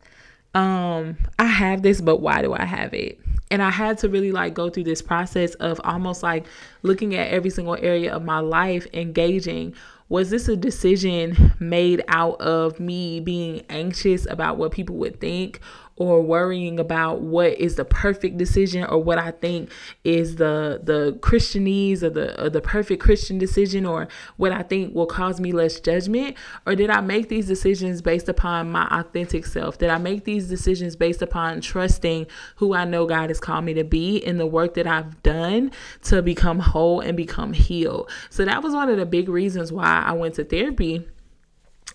Um, 0.54 1.18
I 1.40 1.46
have 1.46 1.82
this, 1.82 2.02
but 2.02 2.18
why 2.18 2.42
do 2.42 2.54
I 2.54 2.66
have 2.66 2.94
it? 2.94 3.20
And 3.52 3.62
I 3.62 3.70
had 3.70 3.98
to 4.00 4.10
really 4.10 4.32
like 4.32 4.54
go 4.54 4.70
through 4.70 4.86
this 4.86 5.02
process 5.02 5.54
of 5.56 5.80
almost 5.84 6.24
like 6.24 6.48
looking 6.82 7.16
at 7.16 7.28
every 7.28 7.50
single 7.50 7.76
area 7.76 8.14
of 8.14 8.24
my 8.24 8.40
life, 8.40 8.88
engaging 8.94 9.76
was 10.12 10.30
this 10.30 10.50
a 10.50 10.58
decision 10.58 11.54
made 11.60 12.04
out 12.10 12.40
of 12.42 12.82
me 12.82 13.22
being 13.22 13.64
anxious 13.70 14.28
about 14.30 14.58
what 14.58 14.74
people 14.74 14.98
would 14.98 15.22
think 15.22 15.62
or 15.96 16.22
worrying 16.22 16.80
about 16.80 17.22
what 17.22 17.54
is 17.60 17.76
the 17.76 17.86
perfect 17.86 18.38
decision 18.38 18.84
or 18.84 18.98
what 18.98 19.18
I 19.18 19.32
think 19.32 19.72
is 20.04 20.38
the 20.38 20.80
the 20.84 21.18
Christianese 21.22 22.02
or 22.02 22.10
the 22.10 22.44
or 22.44 22.50
the 22.50 22.62
perfect 22.62 23.02
Christian 23.02 23.38
decision 23.38 23.86
or 23.86 24.08
what 24.38 24.52
I 24.52 24.64
think 24.64 24.96
will 24.96 25.06
cause 25.06 25.40
me 25.40 25.52
less 25.52 25.80
judgment 25.80 26.36
or 26.66 26.76
did 26.76 26.90
I 26.90 27.02
make 27.02 27.30
these 27.30 27.48
decisions 27.48 28.02
based 28.02 28.30
upon 28.30 28.72
my 28.72 28.88
authentic 28.92 29.46
self? 29.46 29.78
Did 29.78 29.90
I 29.90 29.98
make 29.98 30.24
these 30.24 30.48
decisions 30.48 30.96
based 30.96 31.22
upon 31.22 31.62
trusting 31.62 32.28
who 32.56 32.74
I 32.74 32.86
know 32.86 33.06
God 33.06 33.30
has 33.30 33.40
called 33.40 33.66
me 33.66 33.74
to 33.76 33.84
be 33.84 34.18
in 34.18 34.38
the 34.38 34.48
work 34.48 34.74
that 34.76 34.88
I've 34.88 35.22
done 35.24 35.72
to 36.04 36.22
become 36.22 36.60
whole 36.60 37.00
and 37.00 37.16
become 37.16 37.54
healed? 37.54 38.10
So 38.30 38.46
that 38.46 38.64
was 38.64 38.74
one 38.74 38.90
of 38.90 38.98
the 38.98 39.06
big 39.06 39.30
reasons 39.30 39.72
why 39.72 40.04
I 40.06 40.14
went 40.14 40.36
to 40.36 40.44
therapy. 40.44 41.08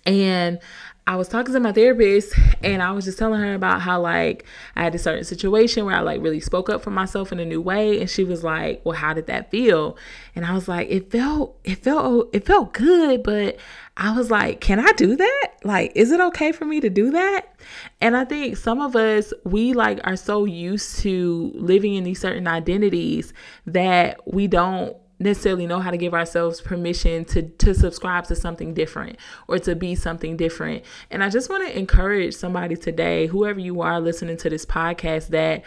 And 0.06 0.60
I 1.08 1.14
was 1.14 1.28
talking 1.28 1.54
to 1.54 1.60
my 1.60 1.70
therapist 1.70 2.34
and 2.64 2.82
I 2.82 2.90
was 2.90 3.04
just 3.04 3.16
telling 3.16 3.40
her 3.40 3.54
about 3.54 3.80
how 3.80 4.00
like 4.00 4.44
I 4.74 4.82
had 4.82 4.94
a 4.94 4.98
certain 4.98 5.22
situation 5.22 5.84
where 5.84 5.94
I 5.94 6.00
like 6.00 6.20
really 6.20 6.40
spoke 6.40 6.68
up 6.68 6.82
for 6.82 6.90
myself 6.90 7.30
in 7.30 7.38
a 7.38 7.44
new 7.44 7.60
way 7.60 8.00
and 8.00 8.10
she 8.10 8.24
was 8.24 8.42
like, 8.42 8.80
"Well, 8.84 8.96
how 8.96 9.14
did 9.14 9.28
that 9.28 9.52
feel?" 9.52 9.96
And 10.34 10.44
I 10.44 10.52
was 10.52 10.66
like, 10.66 10.90
"It 10.90 11.12
felt 11.12 11.60
it 11.62 11.76
felt 11.84 12.34
it 12.34 12.44
felt 12.44 12.72
good, 12.72 13.22
but 13.22 13.56
I 13.96 14.16
was 14.16 14.32
like, 14.32 14.60
"Can 14.60 14.80
I 14.80 14.90
do 14.96 15.14
that? 15.14 15.48
Like 15.62 15.92
is 15.94 16.10
it 16.10 16.18
okay 16.18 16.50
for 16.50 16.64
me 16.64 16.80
to 16.80 16.90
do 16.90 17.12
that?" 17.12 17.54
And 18.00 18.16
I 18.16 18.24
think 18.24 18.56
some 18.56 18.80
of 18.80 18.96
us 18.96 19.32
we 19.44 19.74
like 19.74 20.00
are 20.02 20.16
so 20.16 20.44
used 20.44 20.98
to 21.00 21.52
living 21.54 21.94
in 21.94 22.02
these 22.02 22.20
certain 22.20 22.48
identities 22.48 23.32
that 23.66 24.20
we 24.26 24.48
don't 24.48 24.96
necessarily 25.18 25.66
know 25.66 25.80
how 25.80 25.90
to 25.90 25.96
give 25.96 26.14
ourselves 26.14 26.60
permission 26.60 27.24
to 27.24 27.42
to 27.42 27.74
subscribe 27.74 28.24
to 28.26 28.34
something 28.34 28.74
different 28.74 29.16
or 29.48 29.58
to 29.58 29.74
be 29.74 29.94
something 29.94 30.36
different. 30.36 30.84
And 31.10 31.24
I 31.24 31.30
just 31.30 31.48
want 31.48 31.66
to 31.66 31.78
encourage 31.78 32.34
somebody 32.34 32.76
today, 32.76 33.26
whoever 33.26 33.58
you 33.58 33.80
are 33.80 34.00
listening 34.00 34.36
to 34.38 34.50
this 34.50 34.66
podcast 34.66 35.28
that 35.28 35.62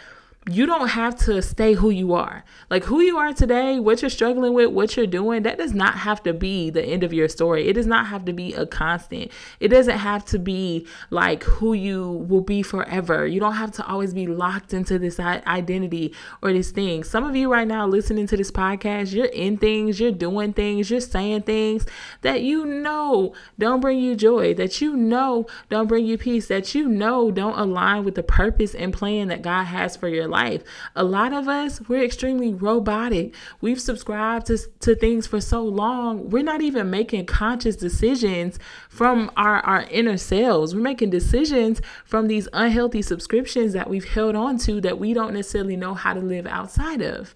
you 0.48 0.64
don't 0.64 0.88
have 0.88 1.16
to 1.16 1.42
stay 1.42 1.74
who 1.74 1.90
you 1.90 2.14
are. 2.14 2.44
Like 2.70 2.84
who 2.84 3.00
you 3.00 3.18
are 3.18 3.34
today, 3.34 3.78
what 3.78 4.00
you're 4.00 4.08
struggling 4.08 4.54
with, 4.54 4.70
what 4.70 4.96
you're 4.96 5.06
doing, 5.06 5.42
that 5.42 5.58
does 5.58 5.74
not 5.74 5.98
have 5.98 6.22
to 6.22 6.32
be 6.32 6.70
the 6.70 6.82
end 6.82 7.04
of 7.04 7.12
your 7.12 7.28
story. 7.28 7.68
It 7.68 7.74
does 7.74 7.86
not 7.86 8.06
have 8.06 8.24
to 8.24 8.32
be 8.32 8.54
a 8.54 8.64
constant. 8.64 9.30
It 9.60 9.68
doesn't 9.68 9.98
have 9.98 10.24
to 10.26 10.38
be 10.38 10.86
like 11.10 11.42
who 11.42 11.74
you 11.74 12.26
will 12.28 12.40
be 12.40 12.62
forever. 12.62 13.26
You 13.26 13.38
don't 13.38 13.52
have 13.52 13.70
to 13.72 13.86
always 13.86 14.14
be 14.14 14.26
locked 14.26 14.72
into 14.72 14.98
this 14.98 15.20
identity 15.20 16.14
or 16.42 16.54
this 16.54 16.70
thing. 16.70 17.04
Some 17.04 17.24
of 17.24 17.36
you 17.36 17.52
right 17.52 17.68
now 17.68 17.86
listening 17.86 18.26
to 18.28 18.36
this 18.36 18.50
podcast, 18.50 19.12
you're 19.12 19.26
in 19.26 19.58
things, 19.58 20.00
you're 20.00 20.10
doing 20.10 20.54
things, 20.54 20.90
you're 20.90 21.00
saying 21.00 21.42
things 21.42 21.84
that 22.22 22.40
you 22.40 22.64
know 22.64 23.34
don't 23.58 23.80
bring 23.80 23.98
you 23.98 24.16
joy, 24.16 24.54
that 24.54 24.80
you 24.80 24.96
know 24.96 25.46
don't 25.68 25.86
bring 25.86 26.06
you 26.06 26.16
peace, 26.16 26.48
that 26.48 26.74
you 26.74 26.88
know 26.88 27.30
don't 27.30 27.58
align 27.58 28.04
with 28.04 28.14
the 28.14 28.22
purpose 28.22 28.74
and 28.74 28.94
plan 28.94 29.28
that 29.28 29.42
God 29.42 29.64
has 29.64 29.96
for 29.96 30.08
your 30.08 30.29
life. 30.30 30.62
A 30.96 31.04
lot 31.04 31.32
of 31.32 31.48
us, 31.48 31.80
we're 31.88 32.04
extremely 32.04 32.54
robotic. 32.54 33.34
We've 33.60 33.80
subscribed 33.80 34.46
to, 34.46 34.58
to 34.80 34.94
things 34.94 35.26
for 35.26 35.40
so 35.40 35.62
long, 35.62 36.30
we're 36.30 36.42
not 36.42 36.62
even 36.62 36.90
making 36.90 37.26
conscious 37.26 37.76
decisions 37.76 38.58
from 38.88 39.30
our, 39.36 39.60
our 39.60 39.82
inner 39.90 40.16
selves. 40.16 40.74
We're 40.74 40.80
making 40.80 41.10
decisions 41.10 41.82
from 42.04 42.28
these 42.28 42.48
unhealthy 42.52 43.02
subscriptions 43.02 43.72
that 43.74 43.90
we've 43.90 44.08
held 44.08 44.36
on 44.36 44.58
to 44.58 44.80
that 44.80 44.98
we 44.98 45.12
don't 45.12 45.34
necessarily 45.34 45.76
know 45.76 45.94
how 45.94 46.14
to 46.14 46.20
live 46.20 46.46
outside 46.46 47.02
of. 47.02 47.34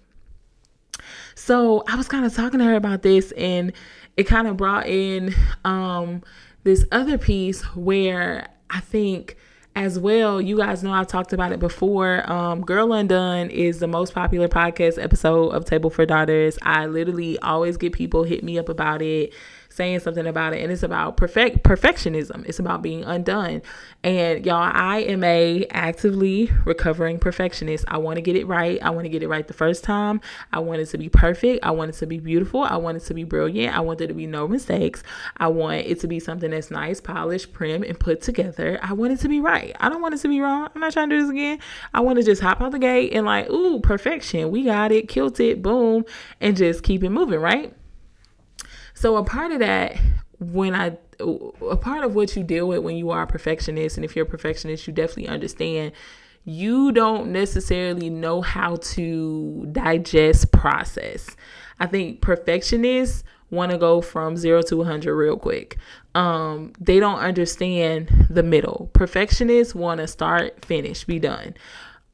So 1.35 1.83
I 1.87 1.95
was 1.95 2.07
kind 2.07 2.25
of 2.25 2.33
talking 2.33 2.59
to 2.59 2.65
her 2.65 2.75
about 2.75 3.01
this 3.01 3.31
and 3.33 3.73
it 4.17 4.23
kind 4.23 4.47
of 4.47 4.57
brought 4.57 4.87
in 4.87 5.33
um, 5.63 6.23
this 6.63 6.85
other 6.91 7.17
piece 7.17 7.61
where 7.75 8.47
I 8.69 8.79
think 8.79 9.37
as 9.75 9.99
well, 9.99 10.41
you 10.41 10.57
guys 10.57 10.83
know 10.83 10.91
I've 10.91 11.07
talked 11.07 11.33
about 11.33 11.51
it 11.51 11.59
before. 11.59 12.29
Um, 12.31 12.61
Girl 12.61 12.93
Undone 12.93 13.49
is 13.49 13.79
the 13.79 13.87
most 13.87 14.13
popular 14.13 14.47
podcast 14.47 15.01
episode 15.01 15.49
of 15.49 15.65
Table 15.65 15.89
for 15.89 16.05
Daughters. 16.05 16.57
I 16.61 16.85
literally 16.85 17.37
always 17.39 17.75
get 17.75 17.91
people 17.91 18.23
hit 18.23 18.43
me 18.43 18.57
up 18.57 18.69
about 18.69 19.01
it 19.01 19.33
saying 19.75 19.99
something 19.99 20.25
about 20.25 20.53
it 20.53 20.61
and 20.61 20.71
it's 20.71 20.83
about 20.83 21.17
perfect 21.17 21.63
perfectionism. 21.63 22.45
It's 22.45 22.59
about 22.59 22.81
being 22.81 23.03
undone. 23.03 23.61
And 24.03 24.45
y'all 24.45 24.71
i 24.73 24.99
am 24.99 25.23
a 25.23 25.65
actively 25.71 26.49
recovering 26.63 27.19
perfectionist. 27.19 27.85
I 27.87 27.97
want 27.97 28.15
to 28.15 28.21
get 28.21 28.35
it 28.35 28.47
right. 28.47 28.81
I 28.81 28.91
want 28.91 29.05
to 29.05 29.09
get 29.09 29.21
it 29.21 29.27
right 29.27 29.45
the 29.45 29.53
first 29.53 29.83
time. 29.83 30.21
I 30.53 30.59
want 30.59 30.81
it 30.81 30.87
to 30.87 30.97
be 30.97 31.09
perfect. 31.09 31.65
I 31.65 31.71
want 31.71 31.89
it 31.89 31.97
to 31.97 32.05
be 32.05 32.19
beautiful. 32.19 32.63
I 32.63 32.77
want 32.77 32.97
it 32.97 33.01
to 33.01 33.13
be 33.13 33.23
brilliant. 33.23 33.75
I 33.75 33.81
want 33.81 33.99
there 33.99 34.07
to 34.07 34.13
be 34.13 34.27
no 34.27 34.47
mistakes. 34.47 35.03
I 35.37 35.47
want 35.47 35.85
it 35.85 35.99
to 36.01 36.07
be 36.07 36.19
something 36.19 36.51
that's 36.51 36.71
nice 36.71 37.01
polished 37.01 37.51
prim 37.51 37.83
and 37.83 37.99
put 37.99 38.21
together. 38.21 38.79
I 38.81 38.93
want 38.93 39.13
it 39.13 39.19
to 39.21 39.27
be 39.27 39.41
right. 39.41 39.75
I 39.79 39.89
don't 39.89 40.01
want 40.01 40.13
it 40.13 40.21
to 40.21 40.29
be 40.29 40.39
wrong. 40.39 40.69
I'm 40.73 40.81
not 40.81 40.93
trying 40.93 41.09
to 41.09 41.17
do 41.17 41.21
this 41.21 41.31
again. 41.31 41.59
I 41.93 41.99
want 41.99 42.17
to 42.17 42.23
just 42.23 42.41
hop 42.41 42.61
out 42.61 42.71
the 42.71 42.79
gate 42.79 43.13
and 43.13 43.25
like 43.25 43.49
ooh 43.49 43.79
perfection. 43.81 44.51
We 44.51 44.63
got 44.63 44.91
it. 44.91 45.09
Killed 45.09 45.39
it. 45.39 45.61
Boom. 45.61 46.05
And 46.39 46.55
just 46.55 46.83
keep 46.83 47.03
it 47.03 47.09
moving 47.09 47.39
right 47.39 47.73
so 48.95 49.17
a 49.17 49.23
part 49.23 49.51
of 49.51 49.59
that, 49.59 49.97
when 50.39 50.73
I, 50.73 50.97
a 51.19 51.77
part 51.77 52.03
of 52.03 52.15
what 52.15 52.35
you 52.35 52.43
deal 52.43 52.67
with 52.67 52.79
when 52.79 52.97
you 52.97 53.11
are 53.11 53.23
a 53.23 53.27
perfectionist, 53.27 53.97
and 53.97 54.03
if 54.03 54.15
you're 54.15 54.25
a 54.25 54.29
perfectionist, 54.29 54.87
you 54.87 54.93
definitely 54.93 55.27
understand 55.27 55.91
you 56.45 56.91
don't 56.91 57.31
necessarily 57.31 58.09
know 58.09 58.41
how 58.41 58.77
to 58.77 59.67
digest 59.71 60.51
process. 60.51 61.35
I 61.79 61.87
think 61.87 62.21
perfectionists 62.21 63.23
want 63.49 63.71
to 63.71 63.77
go 63.77 64.01
from 64.01 64.37
0 64.37 64.61
to 64.63 64.77
100 64.77 65.15
real 65.15 65.37
quick. 65.37 65.77
Um 66.13 66.73
they 66.79 66.99
don't 66.99 67.19
understand 67.19 68.27
the 68.29 68.43
middle. 68.43 68.89
Perfectionists 68.93 69.75
want 69.75 69.99
to 69.99 70.07
start, 70.07 70.63
finish, 70.63 71.03
be 71.03 71.19
done 71.19 71.55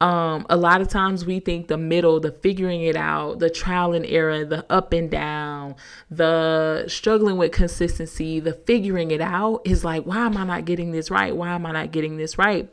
um, 0.02 0.46
a 0.50 0.56
lot 0.56 0.80
of 0.80 0.88
times 0.88 1.24
we 1.24 1.38
think 1.38 1.68
the 1.68 1.78
middle, 1.78 2.18
the 2.18 2.32
figuring 2.32 2.82
it 2.82 2.96
out, 2.96 3.38
the 3.38 3.48
trial 3.48 3.92
and 3.92 4.04
error, 4.04 4.44
the 4.44 4.66
up 4.68 4.92
and 4.92 5.08
down, 5.08 5.76
the 6.10 6.86
struggling 6.88 7.36
with 7.36 7.52
consistency, 7.52 8.40
the 8.40 8.52
figuring 8.52 9.12
it 9.12 9.20
out 9.20 9.60
is 9.64 9.84
like, 9.84 10.02
why 10.02 10.26
am 10.26 10.36
I 10.36 10.42
not 10.42 10.64
getting 10.64 10.90
this 10.90 11.08
right? 11.08 11.36
Why 11.36 11.50
am 11.50 11.64
I 11.66 11.70
not 11.70 11.92
getting 11.92 12.16
this 12.16 12.36
right? 12.36 12.68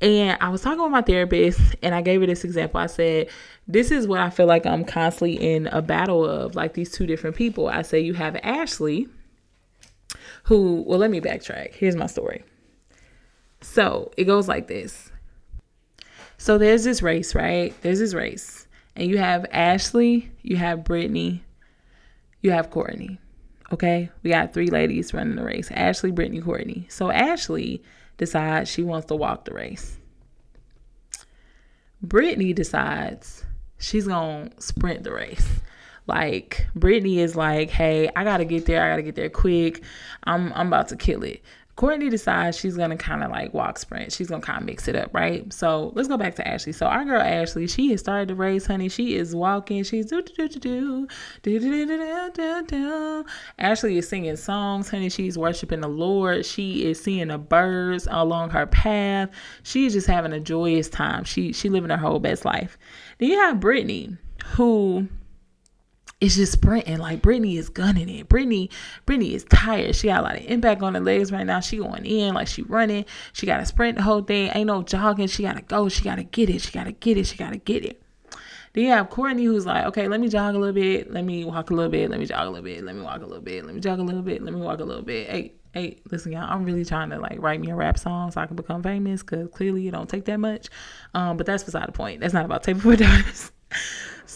And 0.00 0.38
I 0.40 0.50
was 0.50 0.62
talking 0.62 0.80
with 0.80 0.92
my 0.92 1.02
therapist 1.02 1.60
and 1.82 1.96
I 1.96 2.00
gave 2.00 2.20
her 2.20 2.28
this 2.28 2.44
example. 2.44 2.78
I 2.78 2.86
said, 2.86 3.28
this 3.66 3.90
is 3.90 4.06
what 4.06 4.20
I 4.20 4.30
feel 4.30 4.46
like 4.46 4.64
I'm 4.64 4.84
constantly 4.84 5.34
in 5.34 5.66
a 5.66 5.82
battle 5.82 6.24
of, 6.24 6.54
like 6.54 6.74
these 6.74 6.92
two 6.92 7.06
different 7.08 7.34
people. 7.34 7.66
I 7.66 7.82
say, 7.82 7.98
you 7.98 8.14
have 8.14 8.36
Ashley, 8.44 9.08
who, 10.44 10.84
well, 10.86 11.00
let 11.00 11.10
me 11.10 11.20
backtrack. 11.20 11.74
Here's 11.74 11.96
my 11.96 12.06
story. 12.06 12.44
So 13.62 14.12
it 14.16 14.24
goes 14.24 14.46
like 14.46 14.68
this 14.68 15.10
so 16.38 16.56
there's 16.56 16.84
this 16.84 17.02
race, 17.02 17.34
right? 17.34 17.74
There's 17.82 17.98
this 17.98 18.14
race. 18.14 18.66
And 18.96 19.10
you 19.10 19.18
have 19.18 19.44
Ashley, 19.52 20.30
you 20.42 20.56
have 20.56 20.84
Brittany, 20.84 21.44
you 22.40 22.52
have 22.52 22.70
Courtney. 22.70 23.20
Okay? 23.72 24.10
We 24.22 24.30
got 24.30 24.54
three 24.54 24.68
ladies 24.68 25.12
running 25.12 25.36
the 25.36 25.44
race 25.44 25.70
Ashley, 25.72 26.10
Brittany, 26.10 26.40
Courtney. 26.40 26.86
So 26.88 27.10
Ashley 27.10 27.82
decides 28.16 28.70
she 28.70 28.82
wants 28.82 29.08
to 29.08 29.16
walk 29.16 29.44
the 29.44 29.52
race. 29.52 29.98
Brittany 32.00 32.52
decides 32.52 33.44
she's 33.78 34.06
going 34.06 34.50
to 34.50 34.62
sprint 34.62 35.02
the 35.02 35.12
race. 35.12 35.60
Like 36.06 36.66
Brittany 36.74 37.18
is 37.20 37.36
like, 37.36 37.68
"Hey, 37.68 38.08
I 38.16 38.24
got 38.24 38.38
to 38.38 38.46
get 38.46 38.64
there. 38.64 38.82
I 38.82 38.88
got 38.88 38.96
to 38.96 39.02
get 39.02 39.14
there 39.14 39.28
quick. 39.28 39.82
I'm 40.24 40.52
I'm 40.54 40.68
about 40.68 40.88
to 40.88 40.96
kill 40.96 41.22
it." 41.22 41.42
Courtney 41.78 42.10
decides 42.10 42.58
she's 42.58 42.76
gonna 42.76 42.96
kind 42.96 43.22
of 43.22 43.30
like 43.30 43.54
walk 43.54 43.78
sprint. 43.78 44.10
She's 44.10 44.26
gonna 44.26 44.42
kind 44.42 44.58
of 44.58 44.66
mix 44.66 44.88
it 44.88 44.96
up, 44.96 45.14
right? 45.14 45.50
So 45.52 45.92
let's 45.94 46.08
go 46.08 46.16
back 46.16 46.34
to 46.34 46.46
Ashley. 46.46 46.72
So 46.72 46.86
our 46.86 47.04
girl 47.04 47.20
Ashley, 47.20 47.68
she 47.68 47.92
has 47.92 48.00
started 48.00 48.26
to 48.30 48.34
race, 48.34 48.66
honey. 48.66 48.88
She 48.88 49.14
is 49.14 49.32
walking. 49.32 49.84
She's 49.84 50.06
do 50.06 50.20
do 50.20 50.48
do 50.48 50.58
do 50.58 50.58
do 51.44 51.60
do 51.60 51.60
do 51.60 51.86
do 51.86 52.30
do 52.34 52.62
do. 52.66 53.24
Ashley 53.60 53.96
is 53.96 54.08
singing 54.08 54.34
songs, 54.34 54.90
honey. 54.90 55.08
She's 55.08 55.38
worshiping 55.38 55.80
the 55.80 55.88
Lord. 55.88 56.44
She 56.44 56.84
is 56.84 57.00
seeing 57.00 57.28
the 57.28 57.38
birds 57.38 58.08
along 58.10 58.50
her 58.50 58.66
path. 58.66 59.30
She's 59.62 59.92
just 59.92 60.08
having 60.08 60.32
a 60.32 60.40
joyous 60.40 60.88
time. 60.88 61.22
She 61.22 61.52
she 61.52 61.68
living 61.68 61.90
her 61.90 61.96
whole 61.96 62.18
best 62.18 62.44
life. 62.44 62.76
Then 63.18 63.28
you 63.28 63.38
have 63.38 63.60
Brittany, 63.60 64.16
who 64.46 65.06
it's 66.20 66.36
just 66.36 66.52
sprinting. 66.52 66.98
Like 66.98 67.22
Brittany 67.22 67.56
is 67.56 67.68
gunning 67.68 68.08
it. 68.08 68.28
Brittany, 68.28 68.70
Brittany 69.06 69.34
is 69.34 69.44
tired. 69.44 69.94
She 69.94 70.08
got 70.08 70.20
a 70.20 70.22
lot 70.22 70.36
of 70.36 70.44
impact 70.44 70.82
on 70.82 70.94
her 70.94 71.00
legs 71.00 71.30
right 71.30 71.46
now. 71.46 71.60
She 71.60 71.76
going 71.76 72.04
in 72.04 72.34
like 72.34 72.48
she 72.48 72.62
running. 72.62 73.04
She 73.32 73.46
got 73.46 73.58
to 73.58 73.66
sprint 73.66 73.96
the 73.96 74.02
whole 74.02 74.22
thing. 74.22 74.50
Ain't 74.54 74.66
no 74.66 74.82
jogging. 74.82 75.28
She 75.28 75.44
got 75.44 75.56
to 75.56 75.62
go. 75.62 75.88
She 75.88 76.02
got 76.02 76.16
to 76.16 76.24
get 76.24 76.50
it. 76.50 76.62
She 76.62 76.72
got 76.72 76.84
to 76.84 76.92
get 76.92 77.16
it. 77.16 77.26
She 77.26 77.36
got 77.36 77.52
to 77.52 77.58
get 77.58 77.84
it. 77.84 78.02
Then 78.72 78.84
you 78.84 78.90
have 78.90 79.10
Courtney 79.10 79.44
who's 79.44 79.64
like, 79.64 79.86
okay, 79.86 80.08
let 80.08 80.20
me 80.20 80.28
jog 80.28 80.54
a 80.54 80.58
little 80.58 80.74
bit. 80.74 81.10
Let 81.10 81.24
me 81.24 81.44
walk 81.44 81.70
a 81.70 81.74
little 81.74 81.90
bit. 81.90 82.10
Let 82.10 82.18
me 82.18 82.26
jog 82.26 82.46
a 82.46 82.50
little 82.50 82.64
bit. 82.64 82.82
Let 82.84 82.96
me 82.96 83.02
walk 83.02 83.22
a 83.22 83.26
little 83.26 83.42
bit. 83.42 83.64
Let 83.64 83.74
me 83.74 83.80
jog 83.80 84.00
a 84.00 84.02
little 84.02 84.22
bit. 84.22 84.42
Let 84.42 84.52
me 84.52 84.60
walk 84.60 84.80
a 84.80 84.84
little 84.84 85.02
bit. 85.02 85.30
Hey, 85.30 85.54
hey, 85.72 86.00
listen, 86.10 86.32
y'all, 86.32 86.50
I'm 86.50 86.64
really 86.64 86.84
trying 86.84 87.10
to 87.10 87.18
like 87.18 87.40
write 87.40 87.60
me 87.60 87.70
a 87.70 87.76
rap 87.76 87.98
song 87.98 88.30
so 88.30 88.40
I 88.40 88.46
can 88.46 88.56
become 88.56 88.82
famous 88.82 89.22
because 89.22 89.48
clearly 89.52 89.86
it 89.86 89.92
don't 89.92 90.08
take 90.08 90.24
that 90.26 90.38
much. 90.38 90.68
Um, 91.14 91.36
but 91.36 91.46
that's 91.46 91.64
beside 91.64 91.86
the 91.86 91.92
point. 91.92 92.20
That's 92.20 92.34
not 92.34 92.44
about 92.44 92.62
table 92.64 92.80
for 92.82 92.96
daughters. 92.96 93.52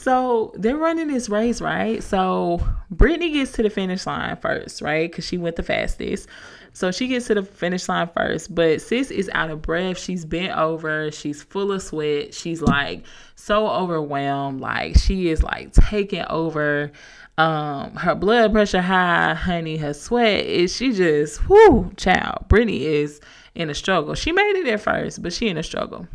So 0.02 0.50
they're 0.56 0.76
running 0.76 1.06
this 1.06 1.28
race, 1.28 1.61
right? 1.61 2.02
So 2.02 2.61
Brittany 2.90 3.30
gets 3.30 3.52
to 3.52 3.62
the 3.62 3.71
finish 3.71 4.04
line 4.04 4.37
first, 4.37 4.82
right? 4.82 5.09
Because 5.09 5.25
she 5.25 5.38
went 5.38 5.54
the 5.54 5.62
fastest. 5.62 6.28
So 6.73 6.90
she 6.90 7.06
gets 7.06 7.28
to 7.28 7.35
the 7.35 7.44
finish 7.44 7.88
line 7.88 8.11
first, 8.12 8.52
but 8.52 8.82
sis 8.82 9.12
is 9.12 9.30
out 9.32 9.50
of 9.50 9.62
breath. 9.62 9.99
She's 9.99 10.25
bent 10.25 10.59
over. 10.59 11.12
She's 11.12 11.44
full 11.44 11.71
of 11.71 11.82
sweat. 11.82 12.35
She's 12.35 12.61
like 12.61 13.04
so 13.37 13.68
overwhelmed. 13.68 14.61
Like 14.61 14.99
she 14.99 15.28
is 15.28 15.44
like 15.44 15.73
taking 15.73 16.25
over. 16.28 16.90
Um, 17.38 17.94
her 17.94 18.16
blood 18.16 18.52
pressure 18.52 18.82
high, 18.82 19.35
honey. 19.35 19.76
Her 19.76 19.94
sweat 19.94 20.44
is 20.44 20.75
she 20.75 20.92
just 20.92 21.49
whoo, 21.49 21.92
child. 21.97 22.49
Brittany 22.49 22.87
is 22.87 23.21
in 23.54 23.71
a 23.71 23.75
struggle. 23.75 24.16
She 24.16 24.32
made 24.32 24.56
it 24.56 24.64
there 24.64 24.78
first, 24.78 25.23
but 25.23 25.32
she 25.32 25.47
in 25.47 25.59
a 25.59 25.62
struggle. 25.62 26.09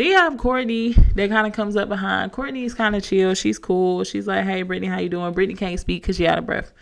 Then 0.00 0.06
you 0.08 0.16
have 0.16 0.38
Courtney 0.38 0.94
that 1.14 1.28
kind 1.28 1.46
of 1.46 1.52
comes 1.52 1.76
up 1.76 1.90
behind. 1.90 2.32
Courtney's 2.32 2.72
kind 2.72 2.96
of 2.96 3.02
chill. 3.02 3.34
She's 3.34 3.58
cool. 3.58 4.02
She's 4.02 4.26
like, 4.26 4.46
"Hey, 4.46 4.62
Brittany, 4.62 4.86
how 4.86 4.98
you 4.98 5.10
doing?" 5.10 5.30
Brittany 5.34 5.54
can't 5.54 5.78
speak 5.78 6.02
because 6.02 6.16
she 6.16 6.26
out 6.26 6.38
of 6.38 6.46
breath. 6.46 6.72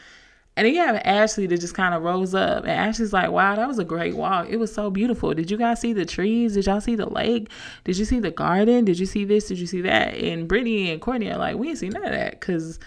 And 0.57 0.65
then 0.65 0.73
you 0.73 0.79
have 0.79 1.03
Ashley 1.05 1.49
that 1.49 1.59
just 1.59 1.75
kind 1.75 1.97
of 1.97 2.05
rose 2.05 2.33
up. 2.33 2.63
And 2.63 2.71
Ashley's 2.71 3.13
like, 3.13 3.33
wow, 3.33 3.57
that 3.57 3.67
was 3.67 3.81
a 3.81 3.85
great 3.85 4.15
walk. 4.15 4.47
It 4.49 4.59
was 4.59 4.73
so 4.73 4.89
beautiful. 4.89 5.35
Did 5.35 5.51
you 5.51 5.57
guys 5.57 5.81
see 5.81 5.93
the 5.93 6.07
trees? 6.07 6.55
Did 6.55 6.67
y'all 6.67 6.81
see 6.81 6.95
the 6.95 7.09
lake? 7.09 7.51
Did 7.83 7.99
you 7.99 8.05
see 8.05 8.21
the 8.21 8.31
garden? 8.31 8.85
Did 8.85 9.01
you 9.01 9.07
see 9.07 9.25
this? 9.25 9.49
Did 9.49 9.59
you 9.59 9.67
see 9.67 9.81
that? 9.81 10.15
And 10.15 10.47
Brittany 10.47 10.93
and 10.93 11.01
Courtney 11.01 11.29
are 11.31 11.39
like, 11.39 11.57
we 11.57 11.67
didn't 11.67 11.79
see 11.79 11.89
none 11.89 12.05
of 12.05 12.13
that 12.13 12.39
because 12.39 12.79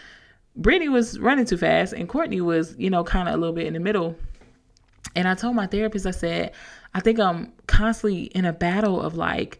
Brittany 0.56 0.88
was 0.88 1.20
running 1.20 1.46
too 1.46 1.58
fast 1.58 1.92
and 1.92 2.08
Courtney 2.08 2.40
was, 2.40 2.74
you 2.78 2.90
know, 2.90 3.04
kind 3.04 3.28
of 3.28 3.36
a 3.36 3.38
little 3.38 3.56
bit 3.56 3.68
in 3.68 3.74
the 3.74 3.80
middle. 3.80 4.16
And 5.14 5.28
I 5.28 5.36
told 5.36 5.56
my 5.58 5.68
therapist, 5.68 6.06
I 6.06 6.12
said, 6.12 6.54
I 6.94 7.02
think 7.02 7.20
I'm 7.20 7.52
constantly 7.68 8.24
in 8.24 8.46
a 8.46 8.54
battle 8.54 9.02
of 9.02 9.16
like 9.16 9.60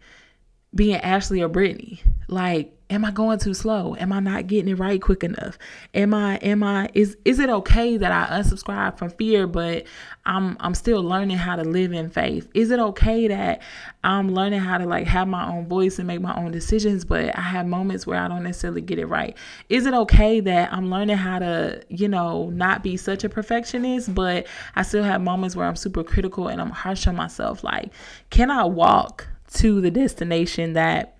being 0.74 0.96
Ashley 0.96 1.42
or 1.42 1.48
Brittany. 1.48 2.00
Like, 2.28 2.72
am 2.92 3.04
I 3.04 3.10
going 3.10 3.38
too 3.38 3.54
slow? 3.54 3.96
Am 3.96 4.12
I 4.12 4.20
not 4.20 4.46
getting 4.46 4.70
it 4.70 4.78
right 4.78 5.00
quick 5.00 5.24
enough? 5.24 5.58
Am 5.94 6.12
I 6.14 6.36
am 6.36 6.62
I 6.62 6.90
is 6.94 7.16
is 7.24 7.38
it 7.38 7.48
okay 7.48 7.96
that 7.96 8.12
I 8.12 8.38
unsubscribe 8.38 8.98
from 8.98 9.10
fear 9.10 9.46
but 9.46 9.84
I'm 10.24 10.56
I'm 10.60 10.74
still 10.74 11.02
learning 11.02 11.38
how 11.38 11.56
to 11.56 11.64
live 11.64 11.92
in 11.92 12.10
faith? 12.10 12.48
Is 12.54 12.70
it 12.70 12.78
okay 12.78 13.28
that 13.28 13.62
I'm 14.04 14.34
learning 14.34 14.60
how 14.60 14.78
to 14.78 14.86
like 14.86 15.06
have 15.06 15.26
my 15.26 15.48
own 15.48 15.66
voice 15.66 15.98
and 15.98 16.06
make 16.06 16.20
my 16.20 16.34
own 16.36 16.52
decisions 16.52 17.04
but 17.04 17.36
I 17.36 17.42
have 17.42 17.66
moments 17.66 18.06
where 18.06 18.18
I 18.18 18.28
don't 18.28 18.42
necessarily 18.42 18.82
get 18.82 18.98
it 18.98 19.06
right? 19.06 19.36
Is 19.68 19.86
it 19.86 19.94
okay 19.94 20.40
that 20.40 20.72
I'm 20.72 20.90
learning 20.90 21.16
how 21.16 21.38
to, 21.38 21.82
you 21.88 22.08
know, 22.08 22.50
not 22.50 22.82
be 22.82 22.96
such 22.96 23.24
a 23.24 23.28
perfectionist 23.28 24.14
but 24.14 24.46
I 24.76 24.82
still 24.82 25.04
have 25.04 25.20
moments 25.22 25.56
where 25.56 25.66
I'm 25.66 25.76
super 25.76 26.04
critical 26.04 26.48
and 26.48 26.60
I'm 26.60 26.70
harsh 26.70 27.06
on 27.06 27.16
myself? 27.16 27.64
Like, 27.64 27.90
can 28.30 28.50
I 28.50 28.64
walk 28.64 29.28
to 29.54 29.80
the 29.80 29.90
destination 29.90 30.74
that 30.74 31.18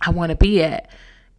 I 0.00 0.10
want 0.10 0.30
to 0.30 0.36
be 0.36 0.62
at. 0.62 0.90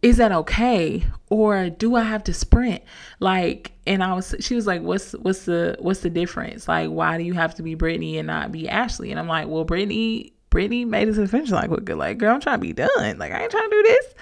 Is 0.02 0.18
that 0.18 0.30
okay? 0.30 1.04
Or 1.30 1.70
do 1.70 1.96
I 1.96 2.02
have 2.02 2.22
to 2.24 2.34
sprint? 2.34 2.82
Like, 3.18 3.72
and 3.86 4.04
I 4.04 4.12
was, 4.12 4.34
she 4.40 4.54
was 4.54 4.66
like, 4.66 4.82
what's, 4.82 5.12
what's 5.12 5.46
the, 5.46 5.76
what's 5.80 6.00
the 6.00 6.10
difference? 6.10 6.68
Like, 6.68 6.90
why 6.90 7.16
do 7.16 7.24
you 7.24 7.32
have 7.32 7.54
to 7.56 7.62
be 7.62 7.74
Brittany 7.74 8.18
and 8.18 8.26
not 8.26 8.52
be 8.52 8.68
Ashley? 8.68 9.10
And 9.10 9.18
I'm 9.18 9.26
like, 9.26 9.48
well, 9.48 9.64
Brittany, 9.64 10.32
Brittany 10.50 10.84
made 10.84 11.06
to 11.06 11.12
the 11.12 11.26
finish 11.26 11.50
line 11.50 11.68
quicker. 11.68 11.94
Like, 11.94 12.18
girl, 12.18 12.34
I'm 12.34 12.40
trying 12.40 12.60
to 12.60 12.66
be 12.66 12.72
done. 12.72 13.18
Like, 13.18 13.32
I 13.32 13.42
ain't 13.42 13.50
trying 13.50 13.70
to 13.70 13.76
do 13.76 13.82
this. 13.82 14.14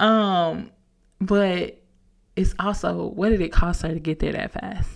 Um, 0.00 0.70
but 1.20 1.80
it's 2.36 2.54
also, 2.58 3.06
what 3.06 3.28
did 3.30 3.40
it 3.40 3.52
cost 3.52 3.82
her 3.82 3.94
to 3.94 4.00
get 4.00 4.18
there 4.18 4.32
that 4.32 4.52
fast? 4.52 4.90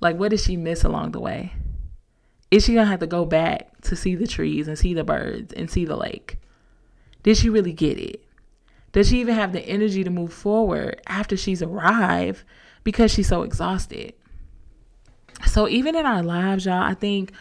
Like, 0.00 0.16
what 0.16 0.30
did 0.30 0.40
she 0.40 0.56
miss 0.56 0.84
along 0.84 1.12
the 1.12 1.20
way? 1.20 1.52
Is 2.50 2.64
she 2.64 2.74
gonna 2.74 2.86
have 2.86 3.00
to 3.00 3.06
go 3.06 3.24
back 3.24 3.80
to 3.82 3.96
see 3.96 4.14
the 4.14 4.26
trees 4.26 4.68
and 4.68 4.78
see 4.78 4.94
the 4.94 5.04
birds 5.04 5.52
and 5.52 5.70
see 5.70 5.84
the 5.84 5.96
lake? 5.96 6.38
Did 7.22 7.36
she 7.36 7.48
really 7.48 7.72
get 7.72 7.98
it? 7.98 8.22
Does 8.92 9.08
she 9.08 9.20
even 9.20 9.34
have 9.34 9.52
the 9.52 9.60
energy 9.60 10.04
to 10.04 10.10
move 10.10 10.32
forward 10.32 11.02
after 11.06 11.36
she's 11.36 11.62
arrived 11.62 12.44
because 12.84 13.10
she's 13.10 13.28
so 13.28 13.42
exhausted? 13.42 14.14
So, 15.44 15.68
even 15.68 15.96
in 15.96 16.06
our 16.06 16.22
lives, 16.22 16.64
y'all, 16.66 16.82
I 16.82 16.94
think 16.94 17.32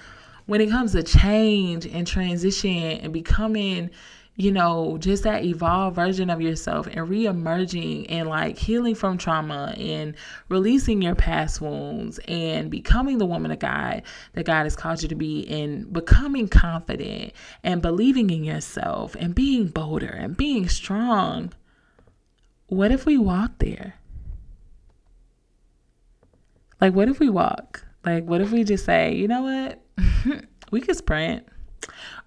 when 0.47 0.59
it 0.59 0.69
comes 0.69 0.91
to 0.91 1.03
change 1.03 1.85
and 1.85 2.05
transition 2.05 2.71
and 2.71 3.13
becoming 3.13 3.89
you 4.37 4.51
know, 4.51 4.97
just 4.99 5.23
that 5.23 5.45
evolved 5.45 5.95
version 5.95 6.29
of 6.29 6.41
yourself 6.41 6.87
and 6.87 7.09
re-emerging 7.09 8.07
and 8.07 8.27
like 8.27 8.57
healing 8.57 8.93
from 8.93 9.17
trauma 9.17 9.73
and 9.77 10.13
releasing 10.49 11.01
your 11.01 11.15
past 11.15 11.61
wounds 11.61 12.19
and 12.27 12.69
becoming 12.69 13.17
the 13.17 13.25
woman 13.25 13.51
of 13.51 13.59
God 13.59 14.03
that 14.33 14.45
God 14.45 14.63
has 14.63 14.75
called 14.75 15.01
you 15.01 15.07
to 15.07 15.15
be 15.15 15.47
and 15.47 15.91
becoming 15.91 16.49
confident 16.49 17.31
and 17.63 17.81
believing 17.81 18.29
in 18.29 18.43
yourself 18.43 19.15
and 19.15 19.33
being 19.33 19.67
bolder 19.67 20.07
and 20.07 20.35
being 20.35 20.67
strong. 20.67 21.53
What 22.67 22.91
if 22.91 23.05
we 23.05 23.17
walk 23.17 23.59
there? 23.59 23.95
Like, 26.81 26.93
what 26.93 27.07
if 27.07 27.19
we 27.19 27.29
walk? 27.29 27.85
Like, 28.03 28.25
what 28.25 28.41
if 28.41 28.51
we 28.51 28.65
just 28.65 28.83
say, 28.83 29.15
you 29.15 29.29
know 29.29 29.43
what? 29.43 30.45
we 30.71 30.81
could 30.81 30.97
sprint 30.97 31.47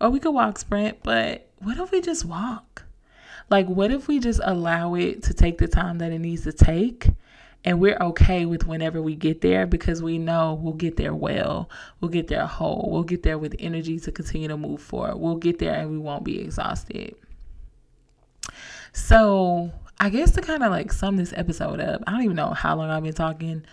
or 0.01 0.11
we 0.11 0.21
could 0.21 0.33
walk 0.33 0.59
sprint, 0.59 0.99
but 1.03 1.49
what 1.59 1.79
if 1.79 1.90
we 1.90 2.01
just 2.01 2.25
walk? 2.25 2.85
Like, 3.51 3.66
what 3.66 3.90
if 3.90 4.09
we 4.09 4.21
just 4.21 4.40
allow 4.44 4.94
it 4.94 5.23
to 5.25 5.35
take 5.35 5.59
the 5.59 5.68
time 5.68 5.99
that 5.99 6.12
it 6.12 6.18
needs 6.18 6.44
to 6.44 6.53
take? 6.53 7.09
And 7.64 7.81
we're 7.81 7.99
okay 7.99 8.47
with 8.47 8.66
whenever 8.66 9.03
we 9.03 9.16
get 9.16 9.40
there 9.40 9.66
because 9.66 10.03
we 10.03 10.16
know 10.16 10.55
we'll 10.55 10.75
get 10.75 10.97
there 10.97 11.14
well. 11.14 11.68
We'll 12.01 12.11
get 12.11 12.29
there 12.29 12.47
whole. 12.47 12.88
We'll 12.90 13.03
get 13.03 13.23
there 13.23 13.38
with 13.38 13.57
energy 13.59 13.99
to 14.01 14.12
continue 14.12 14.49
to 14.49 14.57
move 14.57 14.81
forward. 14.81 15.16
We'll 15.16 15.37
get 15.37 15.59
there 15.59 15.75
and 15.75 15.90
we 15.90 15.99
won't 15.99 16.25
be 16.25 16.40
exhausted. 16.40 17.14
So, 18.92 19.73
I 19.99 20.11
guess 20.11 20.31
to 20.33 20.40
kind 20.40 20.62
of 20.62 20.71
like 20.71 20.92
sum 20.92 21.16
this 21.16 21.33
episode 21.37 21.81
up, 21.81 22.03
I 22.07 22.12
don't 22.12 22.23
even 22.23 22.37
know 22.37 22.51
how 22.51 22.77
long 22.77 22.90
I've 22.90 23.03
been 23.03 23.12
talking 23.12 23.64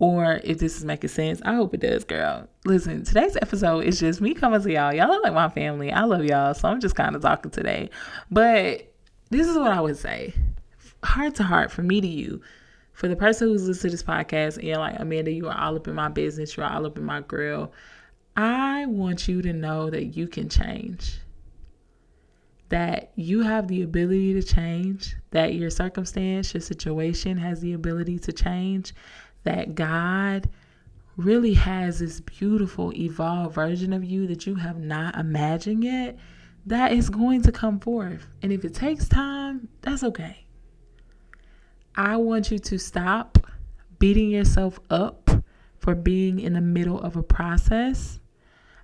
or 0.00 0.40
if 0.42 0.58
this 0.58 0.78
is 0.78 0.84
making 0.84 1.10
sense. 1.10 1.40
I 1.44 1.54
hope 1.54 1.74
it 1.74 1.80
does, 1.80 2.04
girl. 2.04 2.48
Listen, 2.64 3.04
today's 3.04 3.36
episode 3.36 3.84
is 3.84 4.00
just 4.00 4.20
me 4.20 4.34
coming 4.34 4.60
to 4.60 4.72
y'all. 4.72 4.92
Y'all 4.94 5.12
are 5.12 5.20
like 5.20 5.34
my 5.34 5.50
family. 5.50 5.92
I 5.92 6.04
love 6.04 6.24
y'all. 6.24 6.54
So 6.54 6.68
I'm 6.68 6.80
just 6.80 6.96
kind 6.96 7.14
of 7.14 7.22
talking 7.22 7.50
today. 7.50 7.90
But 8.30 8.92
this 9.28 9.46
is 9.46 9.56
what 9.56 9.70
I 9.70 9.80
would 9.80 9.98
say 9.98 10.34
heart 11.04 11.34
to 11.36 11.42
heart, 11.42 11.70
from 11.70 11.86
me 11.86 12.00
to 12.00 12.06
you, 12.06 12.40
for 12.92 13.08
the 13.08 13.16
person 13.16 13.48
who's 13.48 13.66
listening 13.66 13.90
to 13.90 13.96
this 13.96 14.02
podcast 14.02 14.56
and 14.56 14.66
you're 14.66 14.78
like, 14.78 14.98
Amanda, 14.98 15.30
you 15.30 15.48
are 15.48 15.58
all 15.58 15.76
up 15.76 15.86
in 15.86 15.94
my 15.94 16.08
business. 16.08 16.56
You're 16.56 16.66
all 16.66 16.86
up 16.86 16.98
in 16.98 17.04
my 17.04 17.20
grill. 17.20 17.72
I 18.36 18.86
want 18.86 19.28
you 19.28 19.42
to 19.42 19.52
know 19.52 19.90
that 19.90 20.16
you 20.16 20.28
can 20.28 20.48
change. 20.48 21.18
That 22.70 23.12
you 23.16 23.40
have 23.42 23.68
the 23.68 23.82
ability 23.82 24.34
to 24.34 24.42
change, 24.42 25.16
that 25.32 25.54
your 25.54 25.70
circumstance, 25.70 26.54
your 26.54 26.60
situation 26.60 27.36
has 27.36 27.60
the 27.60 27.72
ability 27.72 28.18
to 28.20 28.32
change, 28.32 28.94
that 29.44 29.74
God 29.74 30.48
really 31.16 31.54
has 31.54 31.98
this 31.98 32.20
beautiful, 32.20 32.92
evolved 32.94 33.54
version 33.54 33.92
of 33.92 34.04
you 34.04 34.26
that 34.26 34.46
you 34.46 34.54
have 34.54 34.78
not 34.78 35.16
imagined 35.16 35.84
yet, 35.84 36.16
that 36.66 36.92
is 36.92 37.10
going 37.10 37.42
to 37.42 37.52
come 37.52 37.80
forth. 37.80 38.26
And 38.42 38.52
if 38.52 38.64
it 38.64 38.74
takes 38.74 39.08
time, 39.08 39.68
that's 39.82 40.02
okay. 40.04 40.44
I 41.94 42.16
want 42.16 42.50
you 42.50 42.58
to 42.58 42.78
stop 42.78 43.38
beating 43.98 44.30
yourself 44.30 44.80
up 44.88 45.30
for 45.78 45.94
being 45.94 46.40
in 46.40 46.54
the 46.54 46.60
middle 46.60 47.00
of 47.00 47.16
a 47.16 47.22
process. 47.22 48.20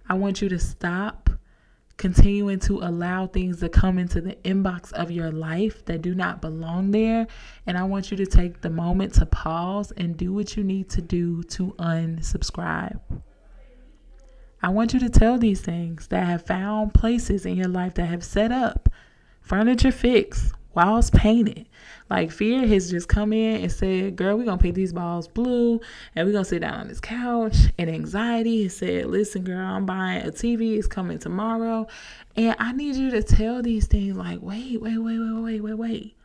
I 0.08 0.14
want 0.14 0.42
you 0.42 0.48
to 0.48 0.58
stop 0.58 1.25
continuing 1.96 2.58
to 2.60 2.78
allow 2.78 3.26
things 3.26 3.60
to 3.60 3.68
come 3.68 3.98
into 3.98 4.20
the 4.20 4.34
inbox 4.44 4.92
of 4.92 5.10
your 5.10 5.30
life 5.30 5.84
that 5.86 6.02
do 6.02 6.14
not 6.14 6.40
belong 6.40 6.90
there. 6.90 7.26
And 7.66 7.78
I 7.78 7.84
want 7.84 8.10
you 8.10 8.16
to 8.18 8.26
take 8.26 8.60
the 8.60 8.70
moment 8.70 9.14
to 9.14 9.26
pause 9.26 9.92
and 9.96 10.16
do 10.16 10.32
what 10.32 10.56
you 10.56 10.64
need 10.64 10.90
to 10.90 11.02
do 11.02 11.42
to 11.44 11.74
unsubscribe. 11.78 13.00
I 14.62 14.68
want 14.68 14.92
you 14.92 15.00
to 15.00 15.08
tell 15.08 15.38
these 15.38 15.60
things 15.60 16.08
that 16.08 16.26
have 16.26 16.44
found 16.44 16.92
places 16.92 17.46
in 17.46 17.56
your 17.56 17.68
life 17.68 17.94
that 17.94 18.06
have 18.06 18.24
set 18.24 18.52
up, 18.52 18.88
furniture 19.40 19.92
walls 20.76 21.10
painted. 21.10 21.66
Like 22.08 22.30
fear 22.30 22.66
has 22.66 22.90
just 22.90 23.08
come 23.08 23.32
in 23.32 23.62
and 23.62 23.72
said, 23.72 24.14
Girl, 24.14 24.36
we're 24.36 24.44
gonna 24.44 24.62
paint 24.62 24.76
these 24.76 24.92
balls 24.92 25.26
blue 25.26 25.80
and 26.14 26.26
we're 26.26 26.32
gonna 26.32 26.44
sit 26.44 26.60
down 26.60 26.80
on 26.80 26.88
this 26.88 27.00
couch. 27.00 27.56
And 27.78 27.90
anxiety 27.90 28.62
has 28.64 28.76
said, 28.76 29.06
Listen, 29.06 29.42
girl, 29.42 29.58
I'm 29.58 29.86
buying 29.86 30.24
a 30.24 30.30
TV, 30.30 30.76
it's 30.76 30.86
coming 30.86 31.18
tomorrow. 31.18 31.88
And 32.36 32.54
I 32.58 32.72
need 32.72 32.96
you 32.96 33.10
to 33.10 33.22
tell 33.22 33.62
these 33.62 33.86
things 33.86 34.16
like, 34.16 34.40
wait, 34.42 34.80
wait, 34.80 34.98
wait, 34.98 35.18
wait, 35.18 35.42
wait, 35.42 35.60
wait, 35.60 35.74
wait. 35.74 36.16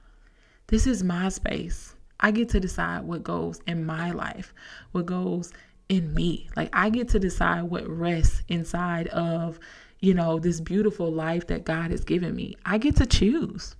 This 0.68 0.86
is 0.86 1.04
my 1.04 1.30
space. 1.30 1.96
I 2.20 2.32
get 2.32 2.50
to 2.50 2.60
decide 2.60 3.04
what 3.04 3.24
goes 3.24 3.62
in 3.66 3.86
my 3.86 4.12
life, 4.12 4.54
what 4.92 5.06
goes 5.06 5.52
in 5.90 6.14
me. 6.14 6.50
Like 6.56 6.70
I 6.74 6.90
get 6.90 7.10
to 7.10 7.20
decide 7.20 7.64
what 7.64 7.88
rests 7.90 8.44
inside 8.48 9.08
of, 9.08 9.60
you 10.02 10.14
know, 10.14 10.38
this 10.38 10.60
beautiful 10.60 11.12
life 11.12 11.48
that 11.48 11.66
God 11.66 11.92
has 11.92 12.04
given 12.04 12.36
me. 12.36 12.56
I 12.66 12.78
get 12.78 12.98
to 12.98 13.06
choose. 13.06 13.76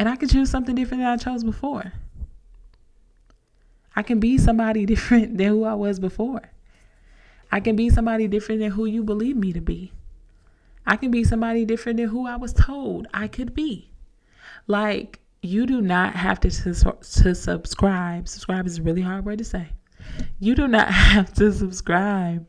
And 0.00 0.08
I 0.08 0.16
can 0.16 0.30
choose 0.30 0.48
something 0.48 0.74
different 0.74 1.02
than 1.02 1.10
I 1.10 1.18
chose 1.18 1.44
before. 1.44 1.92
I 3.94 4.02
can 4.02 4.18
be 4.18 4.38
somebody 4.38 4.86
different 4.94 5.36
than 5.36 5.48
who 5.48 5.64
I 5.64 5.74
was 5.74 6.00
before. 6.00 6.40
I 7.52 7.60
can 7.60 7.76
be 7.76 7.90
somebody 7.90 8.26
different 8.26 8.62
than 8.62 8.70
who 8.70 8.86
you 8.86 9.04
believe 9.04 9.36
me 9.36 9.52
to 9.52 9.60
be. 9.60 9.92
I 10.86 10.96
can 10.96 11.10
be 11.10 11.22
somebody 11.22 11.66
different 11.66 11.98
than 11.98 12.08
who 12.08 12.26
I 12.26 12.36
was 12.36 12.54
told 12.54 13.08
I 13.12 13.28
could 13.28 13.52
be. 13.52 13.90
Like, 14.66 15.20
you 15.42 15.66
do 15.66 15.82
not 15.82 16.16
have 16.16 16.40
to, 16.40 16.50
to 16.50 17.34
subscribe. 17.34 18.26
Subscribe 18.26 18.66
is 18.66 18.78
a 18.78 18.82
really 18.82 19.02
hard 19.02 19.26
word 19.26 19.36
to 19.36 19.44
say. 19.44 19.68
You 20.38 20.54
do 20.54 20.66
not 20.66 20.88
have 20.90 21.34
to 21.34 21.52
subscribe 21.52 22.46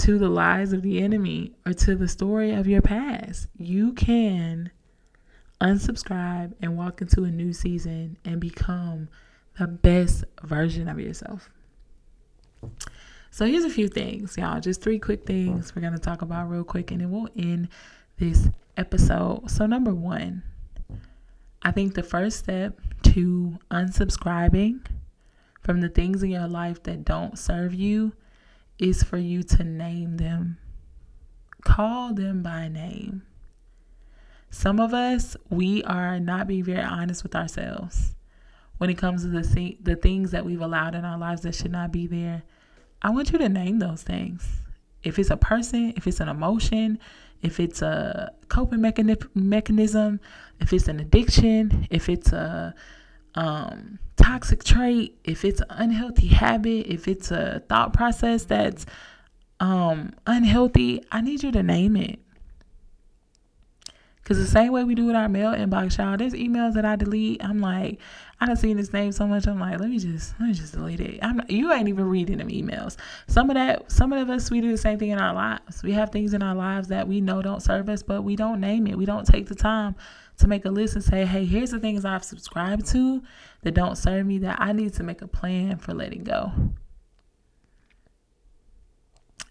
to 0.00 0.18
the 0.18 0.28
lies 0.28 0.74
of 0.74 0.82
the 0.82 1.02
enemy 1.02 1.54
or 1.64 1.72
to 1.72 1.96
the 1.96 2.06
story 2.06 2.52
of 2.52 2.66
your 2.66 2.82
past. 2.82 3.48
You 3.56 3.94
can 3.94 4.72
unsubscribe 5.60 6.52
and 6.60 6.76
walk 6.76 7.00
into 7.00 7.24
a 7.24 7.30
new 7.30 7.52
season 7.52 8.16
and 8.24 8.40
become 8.40 9.08
the 9.58 9.66
best 9.66 10.24
version 10.42 10.88
of 10.88 11.00
yourself. 11.00 11.50
So 13.30 13.46
here's 13.46 13.64
a 13.64 13.70
few 13.70 13.88
things, 13.88 14.36
y'all. 14.36 14.60
Just 14.60 14.82
three 14.82 14.98
quick 14.98 15.26
things 15.26 15.74
we're 15.74 15.82
going 15.82 15.92
to 15.92 15.98
talk 15.98 16.22
about 16.22 16.48
real 16.48 16.64
quick 16.64 16.90
and 16.90 17.00
then 17.00 17.10
we'll 17.10 17.28
end 17.36 17.68
this 18.18 18.48
episode. 18.76 19.50
So 19.50 19.66
number 19.66 19.94
1, 19.94 20.42
I 21.62 21.70
think 21.70 21.94
the 21.94 22.02
first 22.02 22.38
step 22.38 22.80
to 23.02 23.58
unsubscribing 23.70 24.80
from 25.62 25.80
the 25.80 25.88
things 25.88 26.22
in 26.22 26.30
your 26.30 26.48
life 26.48 26.82
that 26.84 27.04
don't 27.04 27.38
serve 27.38 27.74
you 27.74 28.12
is 28.78 29.02
for 29.02 29.18
you 29.18 29.42
to 29.42 29.64
name 29.64 30.16
them. 30.16 30.58
Call 31.62 32.14
them 32.14 32.42
by 32.42 32.68
name. 32.68 33.22
Some 34.50 34.80
of 34.80 34.94
us, 34.94 35.36
we 35.50 35.82
are 35.84 36.18
not 36.18 36.46
being 36.46 36.64
very 36.64 36.82
honest 36.82 37.22
with 37.22 37.34
ourselves 37.34 38.14
when 38.78 38.90
it 38.90 38.98
comes 38.98 39.22
to 39.22 39.28
the, 39.28 39.42
th- 39.42 39.78
the 39.82 39.96
things 39.96 40.30
that 40.30 40.44
we've 40.44 40.60
allowed 40.60 40.94
in 40.94 41.04
our 41.04 41.18
lives 41.18 41.42
that 41.42 41.54
should 41.54 41.72
not 41.72 41.92
be 41.92 42.06
there. 42.06 42.42
I 43.02 43.10
want 43.10 43.32
you 43.32 43.38
to 43.38 43.48
name 43.48 43.78
those 43.78 44.02
things. 44.02 44.46
If 45.02 45.18
it's 45.18 45.30
a 45.30 45.36
person, 45.36 45.94
if 45.96 46.06
it's 46.06 46.20
an 46.20 46.28
emotion, 46.28 46.98
if 47.42 47.60
it's 47.60 47.82
a 47.82 48.32
coping 48.48 48.80
mechani- 48.80 49.28
mechanism, 49.34 50.20
if 50.60 50.72
it's 50.72 50.88
an 50.88 51.00
addiction, 51.00 51.86
if 51.90 52.08
it's 52.08 52.32
a 52.32 52.74
um, 53.34 53.98
toxic 54.16 54.64
trait, 54.64 55.18
if 55.24 55.44
it's 55.44 55.60
an 55.60 55.66
unhealthy 55.70 56.28
habit, 56.28 56.86
if 56.86 57.06
it's 57.06 57.30
a 57.30 57.62
thought 57.68 57.92
process 57.92 58.44
that's 58.44 58.86
um, 59.60 60.12
unhealthy, 60.26 61.04
I 61.12 61.20
need 61.20 61.42
you 61.42 61.52
to 61.52 61.62
name 61.62 61.96
it. 61.96 62.18
Cause 64.26 64.38
the 64.38 64.46
same 64.46 64.72
way 64.72 64.82
we 64.82 64.96
do 64.96 65.06
with 65.06 65.14
our 65.14 65.28
mail 65.28 65.52
inbox, 65.52 65.98
y'all, 65.98 66.16
there's 66.16 66.32
emails 66.32 66.74
that 66.74 66.84
I 66.84 66.96
delete. 66.96 67.44
I'm 67.44 67.60
like, 67.60 68.00
I 68.40 68.46
done 68.46 68.56
seen 68.56 68.76
this 68.76 68.92
name 68.92 69.12
so 69.12 69.24
much. 69.24 69.46
I'm 69.46 69.60
like, 69.60 69.78
let 69.78 69.88
me 69.88 70.00
just 70.00 70.34
let 70.40 70.48
me 70.48 70.52
just 70.52 70.74
delete 70.74 70.98
it. 70.98 71.20
I'm 71.22 71.42
you 71.48 71.72
ain't 71.72 71.88
even 71.88 72.06
reading 72.08 72.38
them 72.38 72.48
emails. 72.48 72.96
Some 73.28 73.50
of 73.50 73.54
that, 73.54 73.88
some 73.88 74.12
of 74.12 74.28
us, 74.28 74.50
we 74.50 74.60
do 74.60 74.72
the 74.72 74.78
same 74.78 74.98
thing 74.98 75.10
in 75.10 75.20
our 75.20 75.32
lives. 75.32 75.80
We 75.84 75.92
have 75.92 76.10
things 76.10 76.34
in 76.34 76.42
our 76.42 76.56
lives 76.56 76.88
that 76.88 77.06
we 77.06 77.20
know 77.20 77.40
don't 77.40 77.62
serve 77.62 77.88
us, 77.88 78.02
but 78.02 78.22
we 78.22 78.34
don't 78.34 78.60
name 78.60 78.88
it. 78.88 78.98
We 78.98 79.04
don't 79.04 79.24
take 79.24 79.46
the 79.46 79.54
time 79.54 79.94
to 80.38 80.48
make 80.48 80.64
a 80.64 80.70
list 80.70 80.96
and 80.96 81.04
say, 81.04 81.24
hey, 81.24 81.44
here's 81.44 81.70
the 81.70 81.78
things 81.78 82.04
I've 82.04 82.24
subscribed 82.24 82.86
to 82.88 83.22
that 83.62 83.74
don't 83.74 83.94
serve 83.94 84.26
me 84.26 84.38
that 84.38 84.60
I 84.60 84.72
need 84.72 84.92
to 84.94 85.04
make 85.04 85.22
a 85.22 85.28
plan 85.28 85.78
for 85.78 85.94
letting 85.94 86.24
go. 86.24 86.50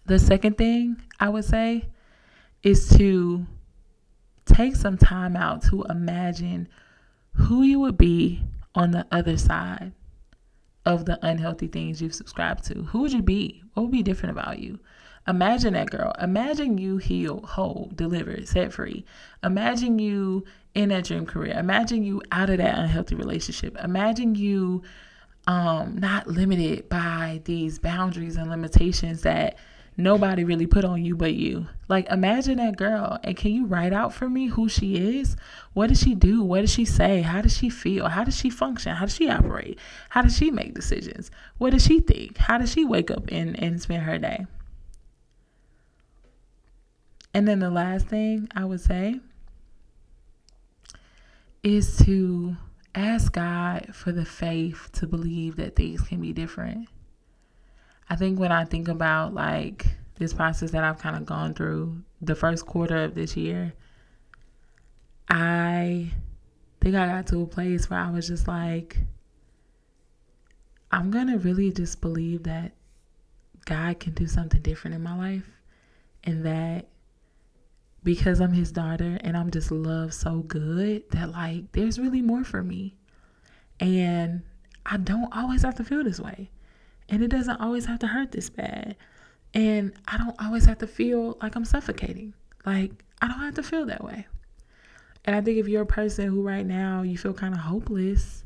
The 0.04 0.18
second 0.18 0.58
thing 0.58 1.00
I 1.18 1.30
would 1.30 1.46
say 1.46 1.88
is 2.62 2.90
to 2.90 3.46
take 4.56 4.74
some 4.74 4.96
time 4.96 5.36
out 5.36 5.62
to 5.62 5.84
imagine 5.90 6.66
who 7.32 7.62
you 7.62 7.78
would 7.78 7.98
be 7.98 8.42
on 8.74 8.90
the 8.90 9.06
other 9.12 9.36
side 9.36 9.92
of 10.86 11.04
the 11.04 11.18
unhealthy 11.26 11.66
things 11.66 12.00
you've 12.00 12.14
subscribed 12.14 12.64
to. 12.64 12.84
Who 12.84 13.00
would 13.00 13.12
you 13.12 13.22
be? 13.22 13.62
What 13.74 13.84
would 13.84 13.92
be 13.92 14.02
different 14.02 14.38
about 14.38 14.58
you? 14.58 14.78
Imagine 15.28 15.74
that 15.74 15.90
girl. 15.90 16.14
Imagine 16.20 16.78
you 16.78 16.96
healed, 16.96 17.44
whole, 17.44 17.90
delivered, 17.94 18.48
set 18.48 18.72
free. 18.72 19.04
Imagine 19.42 19.98
you 19.98 20.44
in 20.74 20.88
that 20.88 21.04
dream 21.04 21.26
career. 21.26 21.58
Imagine 21.58 22.02
you 22.02 22.22
out 22.32 22.48
of 22.48 22.58
that 22.58 22.78
unhealthy 22.78 23.16
relationship. 23.16 23.76
Imagine 23.82 24.36
you 24.36 24.82
um, 25.48 25.98
not 25.98 26.28
limited 26.28 26.88
by 26.88 27.42
these 27.44 27.78
boundaries 27.78 28.36
and 28.36 28.48
limitations 28.48 29.22
that 29.22 29.56
nobody 29.96 30.44
really 30.44 30.66
put 30.66 30.84
on 30.84 31.04
you 31.04 31.16
but 31.16 31.34
you. 31.34 31.66
Like 31.88 32.08
imagine 32.10 32.58
that 32.58 32.76
girl 32.76 33.18
and 33.22 33.36
can 33.36 33.52
you 33.52 33.66
write 33.66 33.92
out 33.92 34.12
for 34.12 34.28
me 34.28 34.48
who 34.48 34.68
she 34.68 35.18
is? 35.18 35.36
What 35.72 35.88
does 35.88 36.00
she 36.00 36.14
do? 36.14 36.42
What 36.42 36.62
does 36.62 36.72
she 36.72 36.84
say? 36.84 37.22
How 37.22 37.40
does 37.40 37.56
she 37.56 37.70
feel? 37.70 38.08
How 38.08 38.24
does 38.24 38.36
she 38.36 38.50
function? 38.50 38.96
How 38.96 39.06
does 39.06 39.14
she 39.14 39.28
operate? 39.30 39.78
How 40.10 40.22
does 40.22 40.36
she 40.36 40.50
make 40.50 40.74
decisions? 40.74 41.30
What 41.58 41.70
does 41.70 41.84
she 41.84 42.00
think? 42.00 42.38
How 42.38 42.58
does 42.58 42.72
she 42.72 42.84
wake 42.84 43.10
up 43.10 43.24
and, 43.28 43.58
and 43.62 43.80
spend 43.80 44.02
her 44.02 44.18
day? 44.18 44.46
And 47.32 47.46
then 47.46 47.58
the 47.58 47.70
last 47.70 48.06
thing 48.06 48.48
I 48.54 48.64
would 48.64 48.80
say 48.80 49.20
is 51.62 51.98
to 51.98 52.56
ask 52.94 53.32
God 53.32 53.90
for 53.92 54.10
the 54.10 54.24
faith 54.24 54.88
to 54.94 55.06
believe 55.06 55.56
that 55.56 55.76
things 55.76 56.00
can 56.00 56.20
be 56.20 56.32
different. 56.32 56.88
I 58.08 58.16
think 58.16 58.38
when 58.38 58.52
I 58.52 58.64
think 58.64 58.88
about 58.88 59.34
like 59.34 59.86
this 60.16 60.32
process 60.32 60.70
that 60.70 60.84
I've 60.84 60.98
kind 60.98 61.16
of 61.16 61.26
gone 61.26 61.54
through 61.54 62.02
the 62.20 62.34
first 62.34 62.66
quarter 62.66 63.04
of 63.04 63.14
this 63.14 63.36
year, 63.36 63.72
I 65.28 66.12
think 66.80 66.94
I 66.94 67.06
got 67.06 67.26
to 67.28 67.42
a 67.42 67.46
place 67.46 67.90
where 67.90 67.98
I 67.98 68.10
was 68.10 68.28
just 68.28 68.46
like, 68.46 68.98
I'm 70.92 71.10
going 71.10 71.26
to 71.26 71.38
really 71.38 71.72
just 71.72 72.00
believe 72.00 72.44
that 72.44 72.72
God 73.64 73.98
can 73.98 74.14
do 74.14 74.26
something 74.26 74.62
different 74.62 74.94
in 74.94 75.02
my 75.02 75.16
life 75.16 75.50
and 76.22 76.46
that 76.46 76.86
because 78.04 78.40
I'm 78.40 78.52
his 78.52 78.70
daughter 78.70 79.18
and 79.22 79.36
I'm 79.36 79.50
just 79.50 79.72
loved 79.72 80.14
so 80.14 80.38
good 80.42 81.10
that 81.10 81.32
like 81.32 81.72
there's 81.72 81.98
really 81.98 82.22
more 82.22 82.44
for 82.44 82.62
me. 82.62 82.94
And 83.80 84.42
I 84.86 84.96
don't 84.96 85.28
always 85.36 85.62
have 85.62 85.74
to 85.74 85.84
feel 85.84 86.04
this 86.04 86.20
way. 86.20 86.50
And 87.08 87.22
it 87.22 87.28
doesn't 87.28 87.60
always 87.60 87.86
have 87.86 88.00
to 88.00 88.06
hurt 88.06 88.32
this 88.32 88.50
bad. 88.50 88.96
And 89.54 89.92
I 90.08 90.18
don't 90.18 90.36
always 90.40 90.64
have 90.66 90.78
to 90.78 90.86
feel 90.86 91.38
like 91.40 91.54
I'm 91.54 91.64
suffocating. 91.64 92.34
Like, 92.64 92.92
I 93.22 93.28
don't 93.28 93.40
have 93.40 93.54
to 93.54 93.62
feel 93.62 93.86
that 93.86 94.04
way. 94.04 94.26
And 95.24 95.34
I 95.34 95.40
think 95.40 95.58
if 95.58 95.68
you're 95.68 95.82
a 95.82 95.86
person 95.86 96.28
who 96.28 96.42
right 96.42 96.66
now 96.66 97.02
you 97.02 97.16
feel 97.16 97.32
kind 97.32 97.54
of 97.54 97.60
hopeless, 97.60 98.44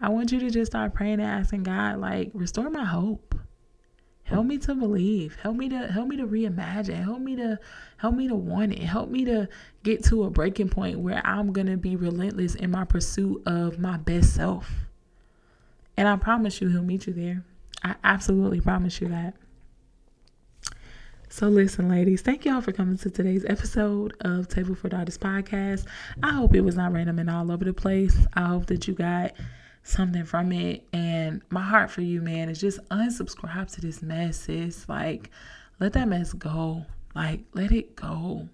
I 0.00 0.08
want 0.10 0.32
you 0.32 0.40
to 0.40 0.50
just 0.50 0.72
start 0.72 0.94
praying 0.94 1.14
and 1.14 1.22
asking 1.22 1.64
God, 1.64 1.98
like, 1.98 2.30
restore 2.34 2.70
my 2.70 2.84
hope. 2.84 3.34
Help 4.24 4.44
me 4.44 4.58
to 4.58 4.74
believe. 4.74 5.36
Help 5.36 5.56
me 5.56 5.68
to 5.68 5.86
help 5.86 6.08
me 6.08 6.16
to 6.16 6.26
reimagine. 6.26 7.04
Help 7.04 7.20
me 7.20 7.36
to 7.36 7.60
help 7.96 8.14
me 8.14 8.26
to 8.26 8.34
want 8.34 8.72
it. 8.72 8.80
Help 8.80 9.08
me 9.08 9.24
to 9.24 9.48
get 9.84 10.02
to 10.04 10.24
a 10.24 10.30
breaking 10.30 10.68
point 10.68 10.98
where 10.98 11.24
I'm 11.24 11.52
gonna 11.52 11.76
be 11.76 11.94
relentless 11.94 12.56
in 12.56 12.72
my 12.72 12.84
pursuit 12.84 13.42
of 13.46 13.78
my 13.78 13.96
best 13.98 14.34
self. 14.34 14.68
And 15.96 16.08
I 16.08 16.16
promise 16.16 16.60
you 16.60 16.68
he'll 16.68 16.82
meet 16.82 17.06
you 17.06 17.12
there. 17.12 17.44
I 17.82 17.94
absolutely 18.04 18.60
promise 18.60 19.00
you 19.00 19.08
that. 19.08 19.34
So, 21.28 21.48
listen, 21.48 21.88
ladies, 21.88 22.22
thank 22.22 22.44
y'all 22.44 22.60
for 22.60 22.72
coming 22.72 22.96
to 22.98 23.10
today's 23.10 23.44
episode 23.44 24.14
of 24.20 24.48
Table 24.48 24.74
for 24.74 24.88
Daughters 24.88 25.18
podcast. 25.18 25.84
I 26.22 26.32
hope 26.32 26.54
it 26.54 26.62
was 26.62 26.76
not 26.76 26.92
random 26.92 27.18
and 27.18 27.28
all 27.28 27.50
over 27.50 27.64
the 27.64 27.74
place. 27.74 28.16
I 28.34 28.46
hope 28.46 28.66
that 28.66 28.88
you 28.88 28.94
got 28.94 29.32
something 29.82 30.24
from 30.24 30.52
it. 30.52 30.86
And 30.92 31.42
my 31.50 31.62
heart 31.62 31.90
for 31.90 32.00
you, 32.00 32.22
man, 32.22 32.48
is 32.48 32.60
just 32.60 32.78
unsubscribe 32.88 33.70
to 33.74 33.80
this 33.80 34.02
mess, 34.02 34.38
sis. 34.38 34.88
Like, 34.88 35.30
let 35.78 35.92
that 35.94 36.08
mess 36.08 36.32
go. 36.32 36.86
Like, 37.14 37.40
let 37.54 37.72
it 37.72 37.96
go. 37.96 38.48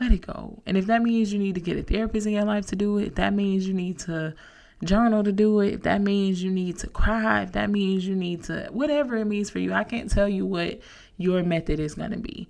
Let 0.00 0.12
it 0.12 0.26
go. 0.26 0.60
And 0.66 0.76
if 0.76 0.86
that 0.86 1.02
means 1.02 1.32
you 1.32 1.38
need 1.38 1.54
to 1.54 1.60
get 1.60 1.78
a 1.78 1.82
therapist 1.82 2.26
in 2.26 2.32
your 2.32 2.44
life 2.44 2.66
to 2.66 2.76
do 2.76 2.98
it, 2.98 3.14
that 3.16 3.32
means 3.32 3.66
you 3.66 3.74
need 3.74 3.98
to 4.00 4.34
journal 4.84 5.24
to 5.24 5.32
do 5.32 5.60
it, 5.60 5.74
if 5.74 5.82
that 5.82 6.00
means 6.00 6.42
you 6.42 6.50
need 6.50 6.78
to 6.78 6.86
cry, 6.88 7.42
if 7.42 7.52
that 7.52 7.70
means 7.70 8.06
you 8.06 8.14
need 8.14 8.44
to, 8.44 8.68
whatever 8.70 9.16
it 9.16 9.24
means 9.24 9.50
for 9.50 9.58
you, 9.58 9.72
I 9.72 9.84
can't 9.84 10.10
tell 10.10 10.28
you 10.28 10.46
what 10.46 10.80
your 11.16 11.42
method 11.42 11.80
is 11.80 11.94
going 11.94 12.10
to 12.10 12.18
be. 12.18 12.48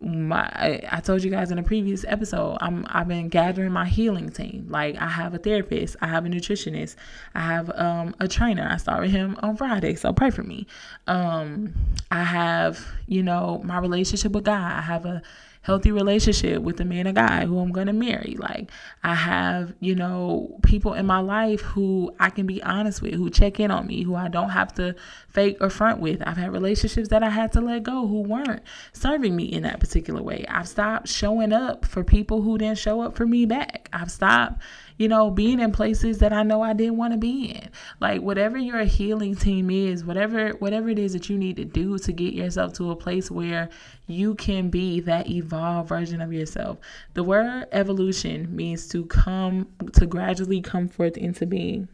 My, 0.00 0.42
I, 0.42 0.80
I 0.92 1.00
told 1.00 1.24
you 1.24 1.30
guys 1.30 1.50
in 1.50 1.58
a 1.58 1.62
previous 1.64 2.04
episode, 2.06 2.58
I'm 2.60 2.86
I've 2.88 3.08
been 3.08 3.28
gathering 3.28 3.72
my 3.72 3.86
healing 3.86 4.30
team. 4.30 4.68
Like 4.70 4.96
I 4.96 5.08
have 5.08 5.34
a 5.34 5.38
therapist, 5.38 5.96
I 6.00 6.06
have 6.06 6.24
a 6.24 6.28
nutritionist, 6.28 6.94
I 7.34 7.40
have 7.40 7.68
um 7.74 8.14
a 8.20 8.28
trainer. 8.28 8.68
I 8.70 8.76
started 8.76 9.10
him 9.10 9.36
on 9.42 9.56
Friday, 9.56 9.96
so 9.96 10.12
pray 10.12 10.30
for 10.30 10.44
me. 10.44 10.68
Um, 11.08 11.74
I 12.12 12.22
have 12.22 12.86
you 13.08 13.24
know 13.24 13.60
my 13.64 13.78
relationship 13.78 14.30
with 14.30 14.44
God. 14.44 14.70
I 14.70 14.82
have 14.82 15.04
a 15.04 15.20
healthy 15.68 15.92
relationship 15.92 16.62
with 16.62 16.78
the 16.78 16.84
man 16.86 17.06
or 17.06 17.12
guy 17.12 17.44
who 17.44 17.58
I'm 17.58 17.72
going 17.72 17.88
to 17.88 17.92
marry. 17.92 18.36
Like 18.38 18.70
I 19.02 19.14
have, 19.14 19.74
you 19.80 19.94
know, 19.94 20.58
people 20.62 20.94
in 20.94 21.04
my 21.04 21.18
life 21.18 21.60
who 21.60 22.10
I 22.18 22.30
can 22.30 22.46
be 22.46 22.62
honest 22.62 23.02
with, 23.02 23.12
who 23.12 23.28
check 23.28 23.60
in 23.60 23.70
on 23.70 23.86
me, 23.86 24.02
who 24.02 24.14
I 24.14 24.28
don't 24.28 24.48
have 24.48 24.72
to 24.76 24.94
fake 25.28 25.58
or 25.60 25.68
front 25.68 26.00
with. 26.00 26.22
I've 26.26 26.38
had 26.38 26.52
relationships 26.52 27.10
that 27.10 27.22
I 27.22 27.28
had 27.28 27.52
to 27.52 27.60
let 27.60 27.82
go 27.82 28.06
who 28.06 28.22
weren't 28.22 28.62
serving 28.94 29.36
me 29.36 29.44
in 29.44 29.64
that 29.64 29.78
particular 29.78 30.22
way. 30.22 30.46
I've 30.48 30.66
stopped 30.66 31.06
showing 31.06 31.52
up 31.52 31.84
for 31.84 32.02
people 32.02 32.40
who 32.40 32.56
didn't 32.56 32.78
show 32.78 33.02
up 33.02 33.14
for 33.14 33.26
me 33.26 33.44
I've 33.92 34.10
stopped 34.10 34.60
you 34.98 35.06
know, 35.06 35.30
being 35.30 35.60
in 35.60 35.70
places 35.70 36.18
that 36.18 36.32
I 36.32 36.42
know 36.42 36.60
I 36.60 36.72
didn't 36.72 36.96
want 36.96 37.12
to 37.12 37.18
be 37.18 37.52
in. 37.52 37.70
Like 38.00 38.20
whatever 38.20 38.58
your 38.58 38.82
healing 38.82 39.36
team 39.36 39.70
is, 39.70 40.04
whatever 40.04 40.50
whatever 40.58 40.88
it 40.88 40.98
is 40.98 41.12
that 41.12 41.30
you 41.30 41.38
need 41.38 41.56
to 41.56 41.64
do 41.64 41.98
to 41.98 42.12
get 42.12 42.34
yourself 42.34 42.72
to 42.74 42.90
a 42.90 42.96
place 42.96 43.30
where 43.30 43.70
you 44.08 44.34
can 44.34 44.70
be 44.70 45.00
that 45.00 45.30
evolved 45.30 45.88
version 45.88 46.20
of 46.20 46.32
yourself. 46.32 46.78
The 47.14 47.22
word 47.22 47.68
evolution 47.70 48.54
means 48.54 48.88
to 48.88 49.06
come 49.06 49.68
to 49.92 50.04
gradually 50.04 50.60
come 50.60 50.88
forth 50.88 51.16
into 51.16 51.46
being. 51.46 51.88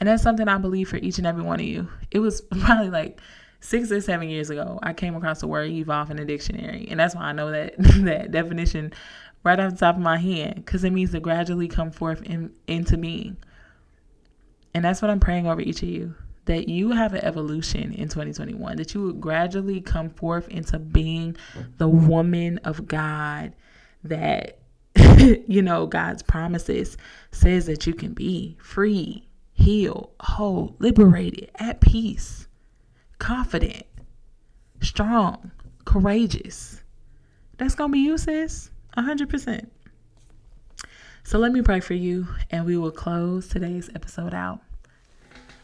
And 0.00 0.08
that's 0.08 0.22
something 0.22 0.48
I 0.48 0.58
believe 0.58 0.90
for 0.90 0.96
each 0.96 1.16
and 1.16 1.26
every 1.26 1.42
one 1.42 1.60
of 1.60 1.66
you. 1.66 1.88
It 2.10 2.18
was 2.18 2.40
probably 2.60 2.90
like 2.90 3.20
six 3.64 3.90
or 3.90 3.98
seven 4.02 4.28
years 4.28 4.50
ago, 4.50 4.78
I 4.82 4.92
came 4.92 5.16
across 5.16 5.40
the 5.40 5.46
word 5.46 5.70
evolve 5.70 6.10
in 6.10 6.18
the 6.18 6.24
dictionary. 6.26 6.86
And 6.90 7.00
that's 7.00 7.14
why 7.14 7.22
I 7.22 7.32
know 7.32 7.50
that 7.50 7.74
that 7.78 8.30
definition 8.30 8.92
right 9.44 9.60
off 9.60 9.72
the 9.72 9.78
top 9.78 9.96
of 9.96 10.02
my 10.02 10.18
head, 10.18 10.56
because 10.56 10.84
it 10.84 10.90
means 10.90 11.12
to 11.12 11.20
gradually 11.20 11.68
come 11.68 11.90
forth 11.90 12.22
in, 12.22 12.52
into 12.66 12.96
being. 12.96 13.36
And 14.74 14.84
that's 14.84 15.00
what 15.00 15.10
I'm 15.10 15.20
praying 15.20 15.46
over 15.46 15.60
each 15.60 15.82
of 15.82 15.88
you 15.88 16.14
that 16.46 16.68
you 16.68 16.90
have 16.90 17.14
an 17.14 17.24
evolution 17.24 17.94
in 17.94 18.06
2021, 18.08 18.76
that 18.76 18.92
you 18.92 19.02
would 19.02 19.18
gradually 19.18 19.80
come 19.80 20.10
forth 20.10 20.46
into 20.48 20.78
being 20.78 21.34
the 21.78 21.88
woman 21.88 22.58
of 22.64 22.86
God 22.86 23.54
that, 24.02 24.58
you 25.46 25.62
know, 25.62 25.86
God's 25.86 26.22
promises 26.22 26.98
says 27.30 27.64
that 27.64 27.86
you 27.86 27.94
can 27.94 28.12
be 28.12 28.58
free, 28.60 29.26
healed, 29.54 30.10
whole, 30.20 30.76
liberated, 30.80 31.50
at 31.54 31.80
peace 31.80 32.46
confident, 33.18 33.84
strong, 34.82 35.50
courageous. 35.86 36.82
That's 37.56 37.74
going 37.74 37.90
to 37.90 37.92
be 37.92 38.00
you, 38.00 38.18
sis. 38.18 38.70
100%. 38.96 39.66
So 41.24 41.38
let 41.38 41.52
me 41.52 41.62
pray 41.62 41.80
for 41.80 41.94
you, 41.94 42.28
and 42.50 42.66
we 42.66 42.76
will 42.76 42.90
close 42.90 43.48
today's 43.48 43.88
episode 43.94 44.34
out. 44.34 44.60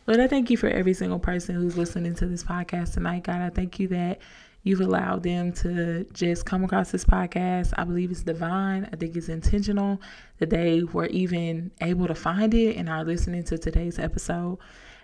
Lord, 0.06 0.20
I 0.20 0.26
thank 0.26 0.50
you 0.50 0.56
for 0.56 0.68
every 0.68 0.94
single 0.94 1.18
person 1.18 1.54
who's 1.54 1.76
listening 1.76 2.14
to 2.16 2.26
this 2.26 2.42
podcast 2.42 2.94
tonight. 2.94 3.24
God, 3.24 3.42
I 3.42 3.50
thank 3.50 3.78
you 3.78 3.86
that 3.88 4.20
you've 4.62 4.80
allowed 4.80 5.22
them 5.22 5.52
to 5.52 6.04
just 6.12 6.46
come 6.46 6.64
across 6.64 6.90
this 6.90 7.04
podcast. 7.04 7.72
I 7.76 7.84
believe 7.84 8.10
it's 8.10 8.22
divine. 8.22 8.88
I 8.92 8.96
think 8.96 9.14
it's 9.16 9.28
intentional 9.28 10.00
that 10.38 10.50
they 10.50 10.82
were 10.82 11.06
even 11.06 11.70
able 11.80 12.06
to 12.06 12.14
find 12.14 12.54
it 12.54 12.76
and 12.76 12.88
are 12.88 13.04
listening 13.04 13.44
to 13.44 13.58
today's 13.58 13.98
episode. 13.98 14.58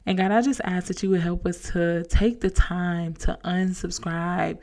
And 0.07 0.17
God, 0.17 0.31
I 0.31 0.41
just 0.41 0.61
ask 0.65 0.87
that 0.87 1.03
you 1.03 1.11
would 1.11 1.21
help 1.21 1.47
us 1.47 1.61
to 1.73 2.05
take 2.05 2.41
the 2.41 2.51
time 2.51 3.15
to 3.15 3.39
unsubscribe 3.45 4.59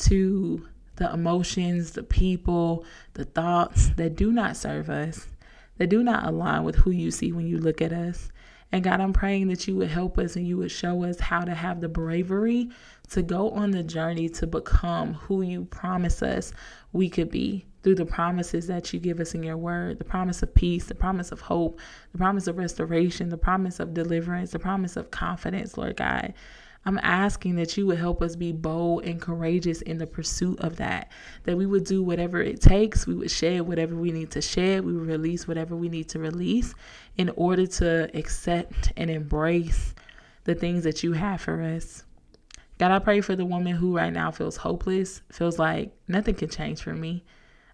to 0.00 0.66
the 0.96 1.12
emotions, 1.12 1.92
the 1.92 2.02
people, 2.02 2.84
the 3.14 3.24
thoughts 3.24 3.90
that 3.96 4.16
do 4.16 4.32
not 4.32 4.56
serve 4.56 4.88
us, 4.90 5.26
that 5.78 5.88
do 5.88 6.02
not 6.02 6.26
align 6.26 6.64
with 6.64 6.76
who 6.76 6.90
you 6.90 7.10
see 7.10 7.32
when 7.32 7.46
you 7.46 7.58
look 7.58 7.82
at 7.82 7.92
us. 7.92 8.30
And 8.72 8.82
God, 8.82 9.00
I'm 9.00 9.12
praying 9.12 9.48
that 9.48 9.68
you 9.68 9.76
would 9.76 9.88
help 9.90 10.18
us 10.18 10.34
and 10.34 10.48
you 10.48 10.56
would 10.56 10.70
show 10.70 11.04
us 11.04 11.20
how 11.20 11.42
to 11.42 11.54
have 11.54 11.80
the 11.80 11.88
bravery 11.88 12.70
to 13.10 13.22
go 13.22 13.50
on 13.50 13.70
the 13.70 13.82
journey 13.84 14.28
to 14.30 14.46
become 14.46 15.14
who 15.14 15.42
you 15.42 15.64
promise 15.66 16.22
us 16.22 16.52
we 16.92 17.08
could 17.08 17.30
be 17.30 17.66
through 17.84 17.94
the 17.94 18.06
promises 18.06 18.66
that 18.66 18.92
you 18.92 18.98
give 18.98 19.20
us 19.20 19.34
in 19.34 19.42
your 19.42 19.58
word 19.58 19.98
the 19.98 20.04
promise 20.04 20.42
of 20.42 20.54
peace, 20.54 20.86
the 20.86 20.94
promise 20.94 21.30
of 21.30 21.40
hope, 21.40 21.78
the 22.12 22.18
promise 22.18 22.46
of 22.48 22.58
restoration, 22.58 23.28
the 23.28 23.36
promise 23.36 23.78
of 23.78 23.94
deliverance, 23.94 24.52
the 24.52 24.58
promise 24.58 24.96
of 24.96 25.10
confidence, 25.10 25.76
Lord 25.76 25.96
God. 25.96 26.34
I'm 26.86 26.98
asking 27.02 27.56
that 27.56 27.76
you 27.76 27.86
would 27.86 27.98
help 27.98 28.22
us 28.22 28.36
be 28.36 28.52
bold 28.52 29.04
and 29.04 29.20
courageous 29.20 29.80
in 29.82 29.98
the 29.98 30.06
pursuit 30.06 30.60
of 30.60 30.76
that. 30.76 31.10
That 31.44 31.56
we 31.56 31.66
would 31.66 31.84
do 31.84 32.02
whatever 32.02 32.42
it 32.42 32.60
takes. 32.60 33.06
We 33.06 33.14
would 33.14 33.30
shed 33.30 33.62
whatever 33.62 33.94
we 33.94 34.12
need 34.12 34.30
to 34.32 34.42
shed. 34.42 34.84
We 34.84 34.92
would 34.92 35.06
release 35.06 35.48
whatever 35.48 35.74
we 35.76 35.88
need 35.88 36.08
to 36.10 36.18
release 36.18 36.74
in 37.16 37.30
order 37.36 37.66
to 37.66 38.10
accept 38.14 38.92
and 38.96 39.10
embrace 39.10 39.94
the 40.44 40.54
things 40.54 40.84
that 40.84 41.02
you 41.02 41.12
have 41.12 41.40
for 41.40 41.62
us. 41.62 42.04
God, 42.78 42.90
I 42.90 42.98
pray 42.98 43.20
for 43.20 43.36
the 43.36 43.44
woman 43.46 43.74
who 43.74 43.96
right 43.96 44.12
now 44.12 44.30
feels 44.30 44.56
hopeless, 44.56 45.22
feels 45.32 45.58
like 45.58 45.92
nothing 46.08 46.34
can 46.34 46.48
change 46.48 46.82
for 46.82 46.92
me. 46.92 47.24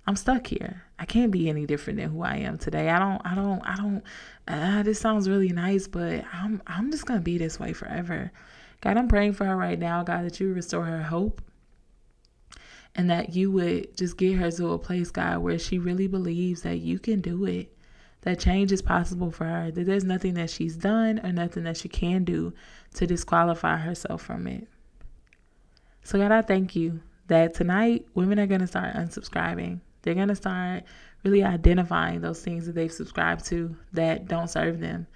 I'm 0.06 0.16
stuck 0.16 0.46
here. 0.46 0.82
I 0.98 1.04
can't 1.04 1.30
be 1.30 1.48
any 1.48 1.66
different 1.66 1.98
than 1.98 2.10
who 2.10 2.22
I 2.22 2.36
am 2.36 2.58
today. 2.58 2.90
I 2.90 2.98
don't, 2.98 3.22
I 3.24 3.34
don't, 3.34 3.60
I 3.62 3.76
don't, 3.76 4.02
uh, 4.46 4.82
this 4.82 4.98
sounds 4.98 5.28
really 5.28 5.50
nice, 5.50 5.86
but 5.86 6.24
I'm, 6.32 6.62
I'm 6.66 6.90
just 6.90 7.06
going 7.06 7.18
to 7.18 7.24
be 7.24 7.38
this 7.38 7.58
way 7.58 7.72
forever. 7.72 8.30
God, 8.80 8.96
I'm 8.96 9.08
praying 9.08 9.34
for 9.34 9.44
her 9.44 9.56
right 9.56 9.78
now, 9.78 10.02
God, 10.02 10.24
that 10.24 10.40
you 10.40 10.52
restore 10.52 10.84
her 10.84 11.02
hope 11.02 11.42
and 12.94 13.10
that 13.10 13.34
you 13.34 13.50
would 13.50 13.96
just 13.96 14.16
get 14.16 14.36
her 14.38 14.50
to 14.50 14.72
a 14.72 14.78
place, 14.78 15.10
God, 15.10 15.38
where 15.38 15.58
she 15.58 15.78
really 15.78 16.06
believes 16.06 16.62
that 16.62 16.78
you 16.78 16.98
can 16.98 17.20
do 17.20 17.44
it, 17.44 17.76
that 18.22 18.40
change 18.40 18.72
is 18.72 18.82
possible 18.82 19.30
for 19.30 19.44
her, 19.44 19.70
that 19.70 19.84
there's 19.86 20.04
nothing 20.04 20.34
that 20.34 20.50
she's 20.50 20.76
done 20.76 21.20
or 21.24 21.32
nothing 21.32 21.64
that 21.64 21.76
she 21.76 21.88
can 21.88 22.24
do 22.24 22.52
to 22.94 23.06
disqualify 23.06 23.76
herself 23.76 24.22
from 24.22 24.46
it. 24.46 24.66
So, 26.02 26.18
God, 26.18 26.32
I 26.32 26.42
thank 26.42 26.74
you 26.74 27.00
that 27.28 27.54
tonight 27.54 28.06
women 28.14 28.40
are 28.40 28.46
going 28.46 28.60
to 28.60 28.66
start 28.66 28.94
unsubscribing. 28.94 29.80
They're 30.02 30.14
going 30.14 30.28
to 30.28 30.34
start 30.34 30.84
really 31.22 31.44
identifying 31.44 32.20
those 32.20 32.42
things 32.42 32.66
that 32.66 32.74
they've 32.74 32.92
subscribed 32.92 33.44
to 33.46 33.76
that 33.92 34.26
don't 34.26 34.48
serve 34.50 34.80
them. 34.80 35.06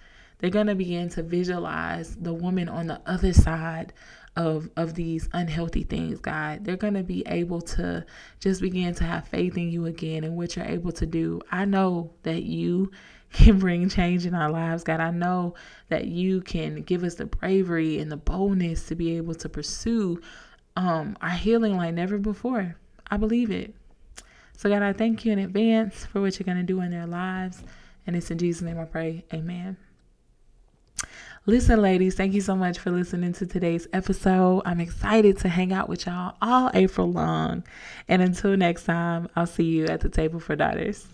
They're 0.45 0.51
going 0.51 0.67
to 0.67 0.75
begin 0.75 1.09
to 1.09 1.23
visualize 1.23 2.17
the 2.17 2.35
woman 2.35 2.69
on 2.69 2.87
the 2.87 3.01
other 3.07 3.33
side 3.33 3.95
of 4.37 4.69
of 4.77 4.93
these 4.93 5.27
unhealthy 5.33 5.85
things, 5.85 6.21
God. 6.21 6.67
They're 6.67 6.77
going 6.77 6.93
to 6.93 7.03
be 7.03 7.23
able 7.25 7.63
to 7.63 8.05
just 8.41 8.61
begin 8.61 8.95
to 8.97 9.05
have 9.05 9.27
faith 9.27 9.57
in 9.57 9.71
you 9.71 9.87
again 9.87 10.23
and 10.23 10.37
what 10.37 10.55
you're 10.55 10.67
able 10.67 10.93
to 10.93 11.07
do. 11.07 11.41
I 11.51 11.65
know 11.65 12.11
that 12.25 12.43
you 12.43 12.93
can 13.33 13.59
bring 13.59 13.89
change 13.89 14.27
in 14.27 14.35
our 14.35 14.51
lives, 14.51 14.85
God. 14.85 15.01
I 15.01 15.13
know 15.13 15.55
that 15.89 16.09
you 16.09 16.43
can 16.43 16.83
give 16.83 17.05
us 17.05 17.15
the 17.15 17.25
bravery 17.25 17.99
and 17.99 18.13
the 18.13 18.19
boldness 18.19 18.85
to 18.89 18.95
be 18.95 19.17
able 19.17 19.37
to 19.37 19.49
pursue 19.49 20.21
um, 20.77 21.17
our 21.23 21.31
healing 21.31 21.79
like 21.79 21.95
never 21.95 22.19
before. 22.19 22.77
I 23.11 23.17
believe 23.17 23.51
it. 23.51 23.75
So, 24.59 24.69
God, 24.69 24.83
I 24.83 24.93
thank 24.93 25.25
you 25.25 25.33
in 25.33 25.39
advance 25.39 26.05
for 26.05 26.21
what 26.21 26.39
you're 26.39 26.45
going 26.45 26.59
to 26.59 26.65
do 26.65 26.83
in 26.83 26.91
their 26.91 27.07
lives. 27.07 27.65
And 28.07 28.15
it's 28.15 28.31
in 28.31 28.37
Jesus' 28.37 28.61
name 28.61 28.79
I 28.79 28.85
pray. 28.85 29.25
Amen. 29.33 29.79
Listen, 31.47 31.83
ladies, 31.83 32.15
thank 32.15 32.33
you 32.33 32.41
so 32.41 32.57
much 32.57 32.79
for 32.79 32.91
listening 32.91 33.35
to 33.35 33.45
today's 33.45 33.87
episode. 33.93 34.63
I'm 34.65 34.81
excited 34.81 35.37
to 35.41 35.49
hang 35.51 35.75
out 35.75 35.91
with 35.91 36.07
y'all 36.07 36.37
all 36.41 36.71
April 36.73 37.13
long. 37.13 37.65
And 38.09 38.23
until 38.23 38.57
next 38.57 38.85
time, 38.85 39.29
I'll 39.37 39.47
see 39.47 39.65
you 39.65 39.85
at 39.85 40.01
the 40.01 40.09
table 40.09 40.41
for 40.41 40.57
daughters. 40.57 41.07